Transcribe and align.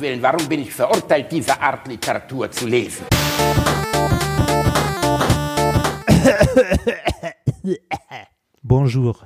Willen, 0.00 0.22
warum 0.22 0.48
bin 0.48 0.62
ich 0.62 0.72
verurteilt, 0.72 1.30
diese 1.30 1.60
Art 1.60 1.86
Literatur 1.86 2.50
zu 2.50 2.66
lesen? 2.66 3.04
Bonjour. 8.62 9.16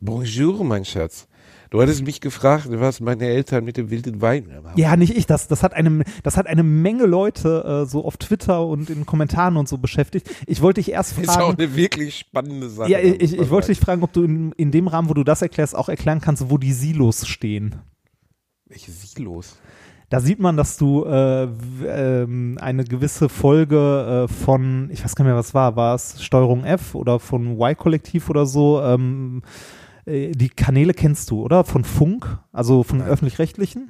Bonjour, 0.00 0.64
mein 0.64 0.84
Schatz. 0.84 1.26
Du 1.68 1.80
hattest 1.80 2.04
mich 2.04 2.20
gefragt, 2.20 2.66
was 2.68 3.00
meine 3.00 3.26
Eltern 3.26 3.64
mit 3.64 3.76
dem 3.76 3.90
wilden 3.90 4.20
Wein 4.20 4.52
haben. 4.52 4.76
Ja, 4.76 4.96
nicht 4.96 5.16
ich. 5.16 5.26
Das, 5.26 5.46
das, 5.46 5.62
hat, 5.62 5.72
eine, 5.74 6.02
das 6.24 6.36
hat 6.36 6.48
eine 6.48 6.64
Menge 6.64 7.06
Leute 7.06 7.84
äh, 7.84 7.86
so 7.88 8.04
auf 8.04 8.16
Twitter 8.16 8.66
und 8.66 8.90
in 8.90 9.06
Kommentaren 9.06 9.56
und 9.56 9.68
so 9.68 9.78
beschäftigt. 9.78 10.28
Ich 10.46 10.62
wollte 10.62 10.80
dich 10.80 10.90
erst 10.90 11.12
fragen. 11.12 11.28
ist 11.28 11.38
auch 11.38 11.56
eine 11.56 11.76
wirklich 11.76 12.16
spannende 12.16 12.70
Sache. 12.70 12.90
Ja, 12.90 12.98
ich, 12.98 13.20
ich, 13.20 13.38
ich 13.38 13.50
wollte 13.50 13.68
dich 13.68 13.78
fragen, 13.78 14.02
ob 14.02 14.12
du 14.12 14.24
in, 14.24 14.50
in 14.52 14.72
dem 14.72 14.88
Rahmen, 14.88 15.08
wo 15.08 15.14
du 15.14 15.22
das 15.22 15.42
erklärst, 15.42 15.76
auch 15.76 15.88
erklären 15.88 16.20
kannst, 16.20 16.50
wo 16.50 16.58
die 16.58 16.72
Silos 16.72 17.28
stehen. 17.28 17.76
Welche 18.66 18.90
Silos? 18.90 19.56
Da 20.10 20.18
sieht 20.18 20.40
man, 20.40 20.56
dass 20.56 20.76
du 20.76 21.04
äh, 21.04 21.44
ähm, 21.86 22.58
eine 22.60 22.82
gewisse 22.82 23.28
Folge 23.28 24.26
äh, 24.28 24.32
von, 24.32 24.90
ich 24.90 25.04
weiß 25.04 25.14
gar 25.14 25.24
nicht 25.24 25.30
mehr, 25.30 25.38
was 25.38 25.54
war, 25.54 25.76
war 25.76 25.94
es 25.94 26.20
Steuerung 26.20 26.64
F 26.64 26.96
oder 26.96 27.20
von 27.20 27.56
Y-Kollektiv 27.60 28.28
oder 28.28 28.44
so, 28.44 28.82
ähm, 28.82 29.42
äh, 30.06 30.32
die 30.32 30.48
Kanäle 30.48 30.94
kennst 30.94 31.30
du, 31.30 31.40
oder? 31.42 31.62
Von 31.62 31.84
Funk, 31.84 32.38
also 32.52 32.82
von 32.82 33.00
öffentlich-rechtlichen? 33.02 33.88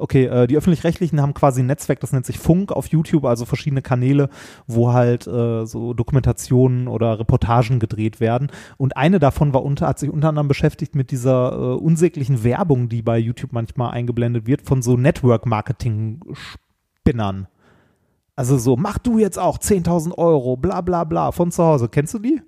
Okay, 0.00 0.24
äh, 0.24 0.46
die 0.46 0.56
öffentlich-rechtlichen 0.56 1.20
haben 1.20 1.34
quasi 1.34 1.60
ein 1.62 1.66
Netzwerk, 1.66 2.00
das 2.00 2.12
nennt 2.12 2.24
sich 2.26 2.38
Funk 2.38 2.70
auf 2.72 2.86
YouTube, 2.86 3.26
also 3.26 3.44
verschiedene 3.44 3.82
Kanäle, 3.82 4.30
wo 4.66 4.92
halt 4.92 5.26
äh, 5.26 5.66
so 5.66 5.92
Dokumentationen 5.94 6.88
oder 6.88 7.20
Reportagen 7.20 7.78
gedreht 7.78 8.18
werden. 8.18 8.50
Und 8.78 8.96
eine 8.96 9.18
davon 9.18 9.52
war 9.52 9.62
unter, 9.62 9.88
hat 9.88 9.98
sich 9.98 10.08
unter 10.10 10.30
anderem 10.30 10.48
beschäftigt 10.48 10.94
mit 10.94 11.10
dieser 11.10 11.52
äh, 11.52 11.74
unsäglichen 11.76 12.42
Werbung, 12.42 12.88
die 12.88 13.02
bei 13.02 13.18
YouTube 13.18 13.52
manchmal 13.52 13.90
eingeblendet 13.90 14.46
wird, 14.46 14.62
von 14.62 14.80
so 14.82 14.96
Network-Marketing-Spinnern. 14.96 17.46
Also 18.36 18.56
so, 18.56 18.76
mach 18.76 18.98
du 18.98 19.18
jetzt 19.18 19.38
auch 19.38 19.58
10.000 19.58 20.16
Euro, 20.16 20.56
bla 20.56 20.80
bla 20.80 21.04
bla, 21.04 21.30
von 21.30 21.52
zu 21.52 21.62
Hause. 21.62 21.90
Kennst 21.90 22.14
du 22.14 22.18
die? 22.18 22.40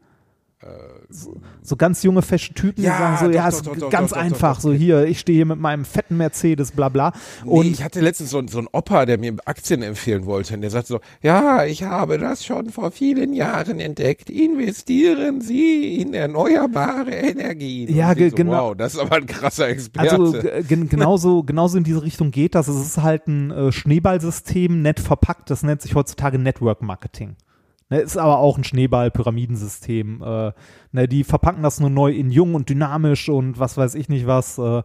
So, 1.09 1.41
so 1.63 1.77
ganz 1.77 2.03
junge, 2.03 2.23
fesche 2.23 2.55
Typen, 2.55 2.83
Ja, 2.83 2.93
die 2.93 2.99
sagen 2.99 3.17
so, 3.19 3.27
doch, 3.27 3.35
ja, 3.35 3.51
doch, 3.51 3.57
ist 3.75 3.83
doch, 3.83 3.91
ganz 3.91 4.13
einfach, 4.13 4.61
so 4.61 4.73
hier, 4.73 5.05
ich 5.07 5.19
stehe 5.21 5.37
hier 5.37 5.47
mit 5.47 5.59
meinem 5.59 5.85
fetten 5.85 6.17
Mercedes, 6.17 6.71
bla 6.73 6.89
bla. 6.89 7.13
Und 7.45 7.67
nee, 7.67 7.73
ich 7.73 7.83
hatte 7.83 8.01
letztens 8.01 8.31
so, 8.31 8.43
so 8.47 8.59
einen 8.59 8.69
Opa, 8.73 9.05
der 9.07 9.19
mir 9.19 9.35
Aktien 9.45 9.83
empfehlen 9.83 10.25
wollte. 10.27 10.55
Und 10.55 10.61
der 10.63 10.71
sagte 10.71 10.89
so, 10.89 11.01
ja, 11.23 11.65
ich 11.65 11.83
habe 11.83 12.19
das 12.19 12.45
schon 12.45 12.71
vor 12.71 12.91
vielen 12.93 13.33
Jahren 13.33 13.81
entdeckt. 13.81 14.31
Investieren 14.31 15.41
Sie 15.41 15.97
in 16.01 16.15
erneuerbare 16.15 17.11
Energien. 17.11 17.95
Ja, 17.95 18.15
ge- 18.15 18.31
so, 18.31 18.37
genau. 18.37 18.71
Wow, 18.71 18.77
das 18.77 18.95
ist 18.95 19.01
aber 19.01 19.17
ein 19.17 19.27
krasser 19.27 19.69
Experte. 19.69 20.11
Also 20.53 20.85
genauso, 20.89 21.43
genauso 21.43 21.79
in 21.79 21.85
diese 21.85 22.03
Richtung 22.03 22.31
geht 22.31 22.55
das. 22.55 22.69
Es 22.69 22.77
ist 22.81 22.99
halt 23.03 23.27
ein 23.27 23.51
äh, 23.51 23.73
Schneeballsystem, 23.73 24.83
nett 24.83 25.01
verpackt. 25.01 25.51
Das 25.51 25.63
nennt 25.63 25.83
sich 25.83 25.95
heutzutage 25.95 26.39
Network 26.39 26.83
Marketing. 26.83 27.37
Ne, 27.93 28.01
ist 28.01 28.17
aber 28.17 28.39
auch 28.39 28.57
ein 28.57 28.65
Schneeball-Pyramidensystem. 28.65 30.23
Äh, 30.23 30.53
ne, 30.93 31.09
die 31.09 31.25
verpacken 31.25 31.63
das 31.63 31.79
nur 31.79 31.91
neu 31.91 32.11
in 32.11 32.31
jung 32.31 32.55
und 32.55 32.71
dynamisch 32.71 33.29
und 33.29 33.59
was 33.59 33.77
weiß 33.77 33.97
ich 33.97 34.09
nicht 34.09 34.27
was. 34.27 34.57
Äh, 34.57 34.83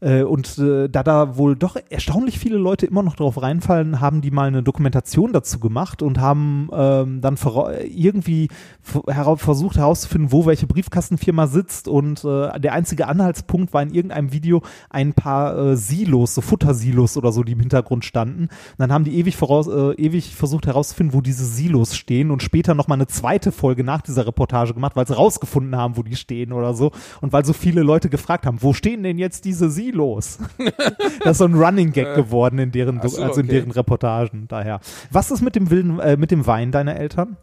äh, 0.00 0.22
und 0.22 0.58
äh, 0.58 0.88
da 0.88 1.02
da 1.02 1.36
wohl 1.36 1.56
doch 1.56 1.76
erstaunlich 1.90 2.38
viele 2.38 2.58
Leute 2.58 2.86
immer 2.86 3.02
noch 3.02 3.16
drauf 3.16 3.40
reinfallen, 3.40 4.00
haben 4.00 4.20
die 4.20 4.30
mal 4.30 4.48
eine 4.48 4.62
Dokumentation 4.62 5.32
dazu 5.32 5.58
gemacht 5.58 6.02
und 6.02 6.20
haben 6.20 6.68
ähm, 6.72 7.20
dann 7.20 7.36
irgendwie 7.84 8.48
f- 8.84 9.02
hera 9.08 9.36
versucht 9.36 9.76
herauszufinden, 9.76 10.32
wo 10.32 10.46
welche 10.46 10.66
Briefkastenfirma 10.66 11.46
sitzt 11.46 11.88
und 11.88 12.24
äh, 12.24 12.60
der 12.60 12.72
einzige 12.72 13.08
Anhaltspunkt 13.08 13.72
war 13.72 13.82
in 13.82 13.92
irgendeinem 13.92 14.32
Video 14.32 14.62
ein 14.90 15.12
paar 15.14 15.56
äh, 15.58 15.76
Silos, 15.76 16.34
so 16.34 16.40
Futtersilos 16.40 17.16
oder 17.16 17.32
so, 17.32 17.42
die 17.42 17.52
im 17.52 17.60
Hintergrund 17.60 18.04
standen. 18.04 18.42
Und 18.42 18.50
dann 18.78 18.92
haben 18.92 19.04
die 19.04 19.18
ewig, 19.18 19.36
voraus, 19.36 19.66
äh, 19.66 19.92
ewig 19.94 20.36
versucht 20.36 20.66
herauszufinden, 20.66 21.14
wo 21.14 21.20
diese 21.20 21.44
Silos 21.44 21.96
stehen 21.96 22.30
und 22.30 22.42
später 22.42 22.74
nochmal 22.74 22.98
eine 22.98 23.06
zweite 23.06 23.52
Folge 23.52 23.84
nach 23.84 24.02
dieser 24.02 24.26
Reportage 24.26 24.74
gemacht, 24.74 24.96
weil 24.96 25.06
sie 25.06 25.16
rausgefunden 25.16 25.76
haben, 25.76 25.96
wo 25.96 26.02
die 26.02 26.16
stehen 26.16 26.52
oder 26.52 26.74
so 26.74 26.92
und 27.20 27.32
weil 27.32 27.44
so 27.44 27.52
viele 27.52 27.82
Leute 27.82 28.08
gefragt 28.08 28.46
haben, 28.46 28.62
wo 28.62 28.72
stehen 28.72 29.02
denn 29.02 29.18
jetzt 29.18 29.44
diese 29.44 29.70
Silos? 29.70 29.87
das 31.24 31.32
ist 31.32 31.38
so 31.38 31.44
ein 31.44 31.54
Running 31.54 31.92
Gag 31.92 32.14
geworden 32.14 32.58
in 32.58 32.72
deren, 32.72 33.00
so, 33.02 33.22
also 33.22 33.40
in 33.40 33.46
okay. 33.46 33.56
deren 33.56 33.70
Reportagen 33.70 34.46
daher. 34.48 34.80
Was 35.10 35.30
ist 35.30 35.42
mit 35.42 35.56
dem 35.56 35.70
wilden, 35.70 35.98
äh, 36.00 36.16
mit 36.16 36.30
dem 36.30 36.46
Wein 36.46 36.72
deiner 36.72 36.96
Eltern? 36.96 37.36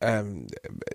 ähm, 0.00 0.46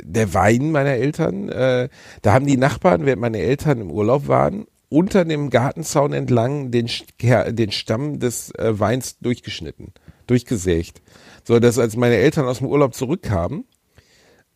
der 0.01 0.33
Wein 0.33 0.71
meiner 0.71 0.91
Eltern, 0.91 1.49
äh, 1.49 1.89
da 2.21 2.33
haben 2.33 2.45
die 2.45 2.57
Nachbarn, 2.57 3.05
während 3.05 3.21
meine 3.21 3.39
Eltern 3.39 3.81
im 3.81 3.91
Urlaub 3.91 4.27
waren, 4.27 4.65
unter 4.89 5.25
dem 5.25 5.49
Gartenzaun 5.49 6.13
entlang 6.13 6.71
den, 6.71 6.87
den 7.19 7.71
Stamm 7.71 8.19
des 8.19 8.51
äh, 8.55 8.79
Weins 8.79 9.17
durchgeschnitten, 9.19 9.91
durchgesägt. 10.27 11.01
So 11.43 11.59
dass 11.59 11.79
als 11.79 11.97
meine 11.97 12.15
Eltern 12.15 12.45
aus 12.45 12.59
dem 12.59 12.67
Urlaub 12.67 12.93
zurückkamen, 12.93 13.65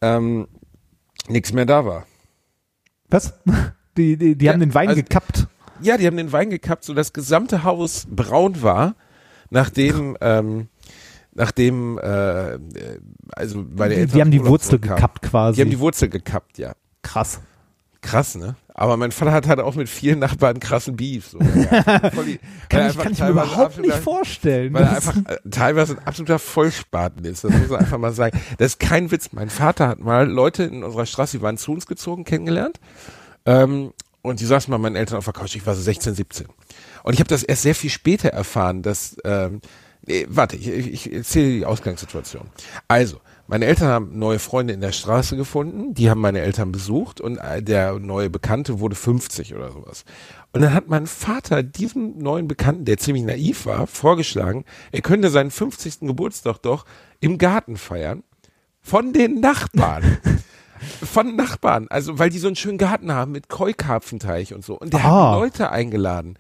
ähm, 0.02 0.48
nichts 1.28 1.52
mehr 1.54 1.66
da 1.66 1.86
war. 1.86 2.06
Was? 3.10 3.34
Die, 3.98 4.16
die, 4.16 4.36
die 4.38 4.46
Ja, 4.46 4.54
haben 4.54 4.60
den 4.60 4.76
Wein 4.76 4.90
also- 4.90 5.02
gekappt. 5.02 5.47
Ja, 5.82 5.98
die 5.98 6.08
haben 6.08 6.18
den 6.18 6.32
Wein 6.32 6.50
gekappt, 6.50 6.84
so 6.84 6.94
das 6.94 7.14
gesamte 7.14 7.64
Haus 7.64 8.08
braun 8.10 8.62
war, 8.62 8.96
nachdem, 9.50 10.18
ähm, 10.22 10.68
nachdem, 11.34 11.98
äh, 12.00 12.54
äh, 12.56 12.58
also 13.34 13.66
meine 13.76 13.94
Die, 13.96 14.02
Eltern 14.02 14.16
die 14.16 14.22
haben 14.22 14.32
die 14.32 14.46
Wurzel 14.46 14.70
zurückkamen. 14.70 14.96
gekappt 14.98 15.22
quasi. 15.24 15.56
Die 15.58 15.62
haben 15.62 15.70
die 15.70 15.80
Wurzel 15.80 16.10
gekappt, 16.10 16.58
ja. 16.58 16.74
Krass. 17.02 17.40
Krass, 18.02 18.36
ne? 18.36 18.56
Aber 18.74 18.96
mein 18.96 19.12
Vater 19.12 19.32
hat 19.32 19.48
halt 19.48 19.60
auch 19.60 19.74
mit 19.74 19.90
vielen 19.90 20.20
Nachbarn 20.20 20.60
krassen 20.60 20.96
Beef. 20.96 21.30
So. 21.30 21.40
Ja, 21.40 22.00
die- 22.26 22.40
Kann 22.70 22.90
ich, 22.92 22.98
kann 22.98 23.12
ich 23.12 23.20
mir 23.20 23.30
überhaupt 23.30 23.80
nicht 23.80 23.96
vorstellen. 23.96 24.72
Weil 24.72 24.84
er 24.84 24.96
einfach 24.98 25.18
äh, 25.18 25.38
teilweise 25.50 25.94
ein 25.98 26.06
absoluter 26.08 26.38
Vollspaten 26.38 27.26
ist. 27.26 27.44
Das 27.44 27.52
muss 27.52 27.70
man 27.70 27.80
einfach 27.80 27.98
mal 27.98 28.14
sagen. 28.14 28.40
Das 28.60 28.74
ist 28.74 28.80
kein 28.80 29.10
Witz. 29.10 29.30
Mein 29.32 29.50
Vater 29.50 29.88
hat 29.88 30.00
mal 30.00 30.30
Leute 30.30 30.64
in 30.64 30.84
unserer 30.84 31.08
Straße, 31.08 31.38
die 31.40 31.44
waren 31.44 31.58
zu 31.58 31.72
uns 31.72 31.88
gezogen, 31.88 32.24
kennengelernt. 32.24 32.80
Ähm, 33.48 33.94
und 34.22 34.40
die 34.40 34.46
saßen 34.46 34.72
bei 34.72 34.78
meinen 34.78 34.96
Eltern 34.96 35.18
auf 35.18 35.26
der 35.26 35.34
Couch. 35.34 35.56
Ich 35.56 35.66
war 35.66 35.76
so 35.76 35.82
16, 35.82 36.16
17. 36.16 36.48
Und 37.04 37.14
ich 37.14 37.20
habe 37.20 37.30
das 37.30 37.44
erst 37.44 37.62
sehr 37.62 37.76
viel 37.76 37.90
später 37.90 38.30
erfahren, 38.30 38.82
dass, 38.82 39.18
ähm, 39.24 39.62
nee, 40.06 40.26
warte, 40.30 40.58
ich, 40.58 40.68
ich, 40.68 40.94
ich 40.94 41.14
erzähle 41.14 41.50
die 41.50 41.66
Ausgangssituation. 41.66 42.50
Also, 42.88 43.22
meine 43.50 43.66
Eltern 43.66 43.88
haben 43.88 44.20
neue 44.20 44.40
Freunde 44.40 44.74
in 44.74 44.82
der 44.82 44.92
Straße 44.92 45.38
gefunden, 45.38 45.94
die 45.94 46.10
haben 46.10 46.20
meine 46.20 46.42
Eltern 46.42 46.74
besucht 46.74 47.22
und 47.22 47.38
äh, 47.38 47.64
der 47.64 47.98
neue 47.98 48.30
Bekannte 48.30 48.82
wurde 48.82 48.96
50 48.96 49.56
oder 49.56 49.72
sowas. 49.72 50.04
Und 50.52 50.62
dann 50.62 50.74
hat 50.74 50.90
mein 50.90 51.08
Vater 51.08 51.64
diesem 51.64 52.18
neuen 52.18 52.50
Bekannten, 52.50 52.84
der 52.84 52.98
ziemlich 52.98 53.24
naiv 53.24 53.66
war, 53.66 53.88
vorgeschlagen, 53.88 54.66
er 54.92 55.02
könnte 55.02 55.30
seinen 55.30 55.52
50. 55.52 56.02
Geburtstag 56.02 56.58
doch 56.58 56.86
im 57.22 57.38
Garten 57.38 57.78
feiern 57.78 58.24
von 58.82 59.14
den 59.14 59.40
Nachbarn. 59.40 60.18
Von 61.04 61.36
Nachbarn, 61.36 61.88
also 61.90 62.20
weil 62.20 62.30
die 62.30 62.40
so 62.40 62.48
einen 62.48 62.56
schönen 62.56 62.78
Garten 62.78 63.12
haben 63.12 63.32
mit 63.32 63.50
Keukarpfenteich 63.50 64.54
und 64.54 64.64
so. 64.64 64.78
Und 64.80 64.94
der 64.94 65.04
Ah. 65.04 65.32
hat 65.34 65.40
Leute 65.40 65.72
eingeladen. 65.72 66.38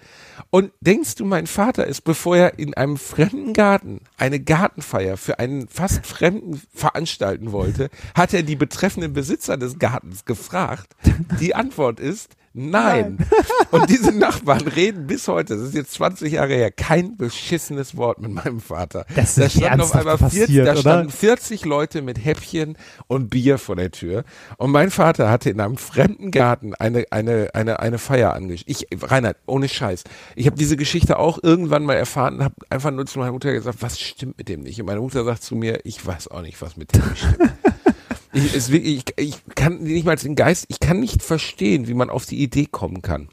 Und 0.49 0.71
denkst 0.81 1.15
du, 1.15 1.25
mein 1.25 1.47
Vater 1.47 1.85
ist, 1.87 2.01
bevor 2.03 2.37
er 2.37 2.59
in 2.59 2.73
einem 2.75 2.97
fremden 2.97 3.53
Garten 3.53 4.01
eine 4.17 4.39
Gartenfeier 4.39 5.17
für 5.17 5.39
einen 5.39 5.67
fast 5.67 6.05
Fremden 6.07 6.61
veranstalten 6.73 7.51
wollte, 7.51 7.89
hat 8.15 8.33
er 8.33 8.43
die 8.43 8.55
betreffenden 8.55 9.13
Besitzer 9.13 9.57
des 9.57 9.79
Gartens 9.79 10.23
gefragt. 10.25 10.95
Die 11.39 11.55
Antwort 11.55 11.99
ist 11.99 12.36
nein. 12.57 13.17
Und 13.71 13.89
diese 13.89 14.11
Nachbarn 14.11 14.67
reden 14.67 15.07
bis 15.07 15.27
heute, 15.27 15.55
das 15.55 15.63
ist 15.63 15.75
jetzt 15.75 15.93
20 15.93 16.33
Jahre 16.33 16.53
her, 16.53 16.71
kein 16.71 17.17
beschissenes 17.17 17.95
Wort 17.97 18.19
mit 18.19 18.31
meinem 18.31 18.59
Vater. 18.59 19.05
Das 19.15 19.37
ist 19.37 19.39
da 19.39 19.49
standen 19.49 19.81
auf 19.81 19.95
einmal 19.95 20.17
40, 20.17 20.39
passiert, 20.39 20.67
da 20.67 20.75
standen 20.75 21.11
40 21.11 21.65
Leute 21.65 22.01
mit 22.01 22.23
Häppchen 22.23 22.77
und 23.07 23.29
Bier 23.29 23.57
vor 23.57 23.75
der 23.75 23.91
Tür. 23.91 24.23
Und 24.57 24.71
mein 24.71 24.91
Vater 24.91 25.29
hatte 25.29 25.49
in 25.49 25.59
einem 25.59 25.77
fremden 25.77 26.31
Garten 26.31 26.73
eine, 26.75 27.05
eine, 27.11 27.49
eine, 27.53 27.79
eine 27.79 27.97
Feier 27.97 28.33
angestellt. 28.33 28.87
Ich, 28.91 29.03
Reinhard, 29.03 29.37
ohne 29.45 29.69
Scheiß. 29.69 30.03
Ich 30.35 30.47
habe 30.47 30.57
diese 30.57 30.77
Geschichte 30.77 31.19
auch 31.19 31.39
irgendwann 31.41 31.83
mal 31.83 31.95
erfahren 31.95 32.35
und 32.35 32.43
habe 32.43 32.55
einfach 32.69 32.91
nur 32.91 33.05
zu 33.05 33.19
meiner 33.19 33.31
Mutter 33.31 33.51
gesagt, 33.53 33.81
was 33.81 33.99
stimmt 33.99 34.37
mit 34.37 34.49
dem 34.49 34.61
nicht? 34.61 34.79
Und 34.79 34.87
meine 34.87 35.01
Mutter 35.01 35.23
sagt 35.23 35.43
zu 35.43 35.55
mir, 35.55 35.81
ich 35.83 36.05
weiß 36.05 36.29
auch 36.29 36.41
nicht, 36.41 36.61
was 36.61 36.77
mit 36.77 36.95
dem 36.95 37.03
stimmt. 37.15 37.51
Ich, 38.37 38.53
es, 38.53 38.69
ich, 38.69 39.03
ich 39.17 39.35
kann 39.55 39.79
nicht 39.81 40.05
mal 40.05 40.15
den 40.15 40.35
Geist, 40.35 40.65
ich 40.69 40.79
kann 40.79 40.99
nicht 40.99 41.23
verstehen, 41.23 41.87
wie 41.87 41.95
man 41.95 42.09
auf 42.09 42.25
die 42.25 42.41
Idee 42.41 42.67
kommen 42.69 43.01
kann. 43.01 43.29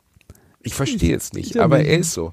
Ich 0.63 0.75
verstehe 0.75 1.15
es 1.15 1.35
nicht, 1.35 1.59
aber 1.59 1.81
er 1.81 1.99
ist 1.99 2.13
so. 2.13 2.33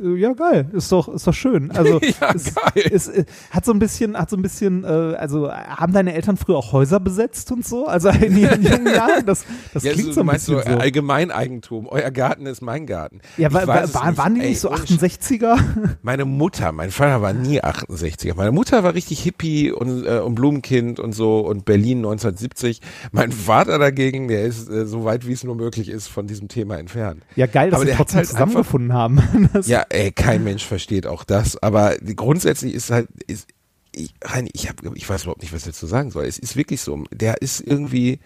Äh, 0.00 0.16
Ja, 0.16 0.32
geil. 0.32 0.68
Ist 0.72 0.92
doch, 0.92 1.08
ist 1.08 1.26
doch 1.26 1.34
schön. 1.34 1.70
Also, 1.70 2.00
Ja, 2.20 2.32
es, 2.34 2.54
geil. 2.54 2.84
Es, 2.90 3.08
äh, 3.08 3.24
hat 3.50 3.64
so 3.64 3.72
ein 3.72 3.78
bisschen, 3.78 4.16
hat 4.16 4.30
so 4.30 4.36
ein 4.36 4.42
bisschen, 4.42 4.84
äh, 4.84 4.86
also, 5.16 5.50
haben 5.50 5.92
deine 5.92 6.14
Eltern 6.14 6.36
früher 6.36 6.56
auch 6.56 6.72
Häuser 6.72 7.00
besetzt 7.00 7.50
und 7.52 7.66
so? 7.66 7.86
Also, 7.86 8.08
in 8.10 8.36
ihren 8.36 8.62
jungen 8.62 8.86
Jahren? 8.94 9.24
Das, 9.26 9.44
das 9.72 9.82
Ja, 9.84 9.92
klingt 9.92 10.08
so, 10.08 10.12
so 10.14 10.22
du 10.22 10.28
ein 10.30 10.34
bisschen 10.34 10.56
so 10.56 10.62
so. 10.62 10.78
Allgemeineigentum. 10.78 11.86
Euer 11.88 12.10
Garten 12.10 12.46
ist 12.46 12.60
mein 12.62 12.86
Garten. 12.86 13.20
Ja, 13.36 13.52
wa, 13.52 13.66
wa, 13.66 13.80
es 13.80 13.94
waren, 13.94 14.32
nicht. 14.34 14.42
die 14.42 14.46
Ey, 14.46 14.48
nicht 14.50 14.60
so 14.60 14.70
ohne 14.70 14.78
68er? 14.78 15.58
Meine 16.02 16.24
Mutter, 16.24 16.72
mein 16.72 16.90
Vater 16.90 17.22
war 17.22 17.32
nie 17.32 17.60
68er. 17.62 18.34
Meine 18.36 18.52
Mutter 18.52 18.84
war 18.84 18.94
richtig 18.94 19.20
Hippie 19.22 19.70
und, 19.72 20.04
äh, 20.06 20.18
und 20.18 20.34
Blumenkind 20.34 21.00
und 21.00 21.12
so 21.12 21.40
und 21.40 21.64
Berlin 21.64 21.98
1970. 21.98 22.80
Mein 23.12 23.32
Vater 23.32 23.78
dagegen, 23.78 24.28
der 24.28 24.44
ist 24.44 24.68
äh, 24.68 24.86
so 24.86 25.04
weit 25.04 25.26
wie 25.26 25.32
es 25.32 25.44
nur 25.44 25.54
möglich 25.56 25.88
ist 25.88 26.08
von 26.08 26.26
diesem 26.26 26.48
Thema 26.48 26.76
entfernt. 26.78 27.22
Ja, 27.34 27.46
geil, 27.46 27.70
dass 27.70 27.80
hat 27.80 27.88
trotzdem 27.96 28.18
halt 28.18 28.26
zusammengefunden 28.28 28.92
haben. 28.92 29.20
Das, 29.52 29.68
Ja, 29.68 29.85
ey, 29.90 30.12
kein 30.12 30.44
Mensch 30.44 30.64
versteht 30.64 31.06
auch 31.06 31.24
das, 31.24 31.56
aber 31.62 31.96
grundsätzlich 31.98 32.74
ist 32.74 32.90
halt, 32.90 33.08
ist, 33.26 33.48
ich, 33.94 34.14
Reini, 34.22 34.50
ich, 34.52 34.68
hab, 34.68 34.82
ich 34.94 35.08
weiß 35.08 35.22
überhaupt 35.22 35.42
nicht, 35.42 35.52
was 35.52 35.62
ich 35.62 35.72
dazu 35.72 35.86
sagen 35.86 36.10
soll. 36.10 36.26
Es 36.26 36.38
ist 36.38 36.56
wirklich 36.56 36.80
so, 36.80 37.04
der 37.10 37.40
ist 37.40 37.60
irgendwie 37.60 38.20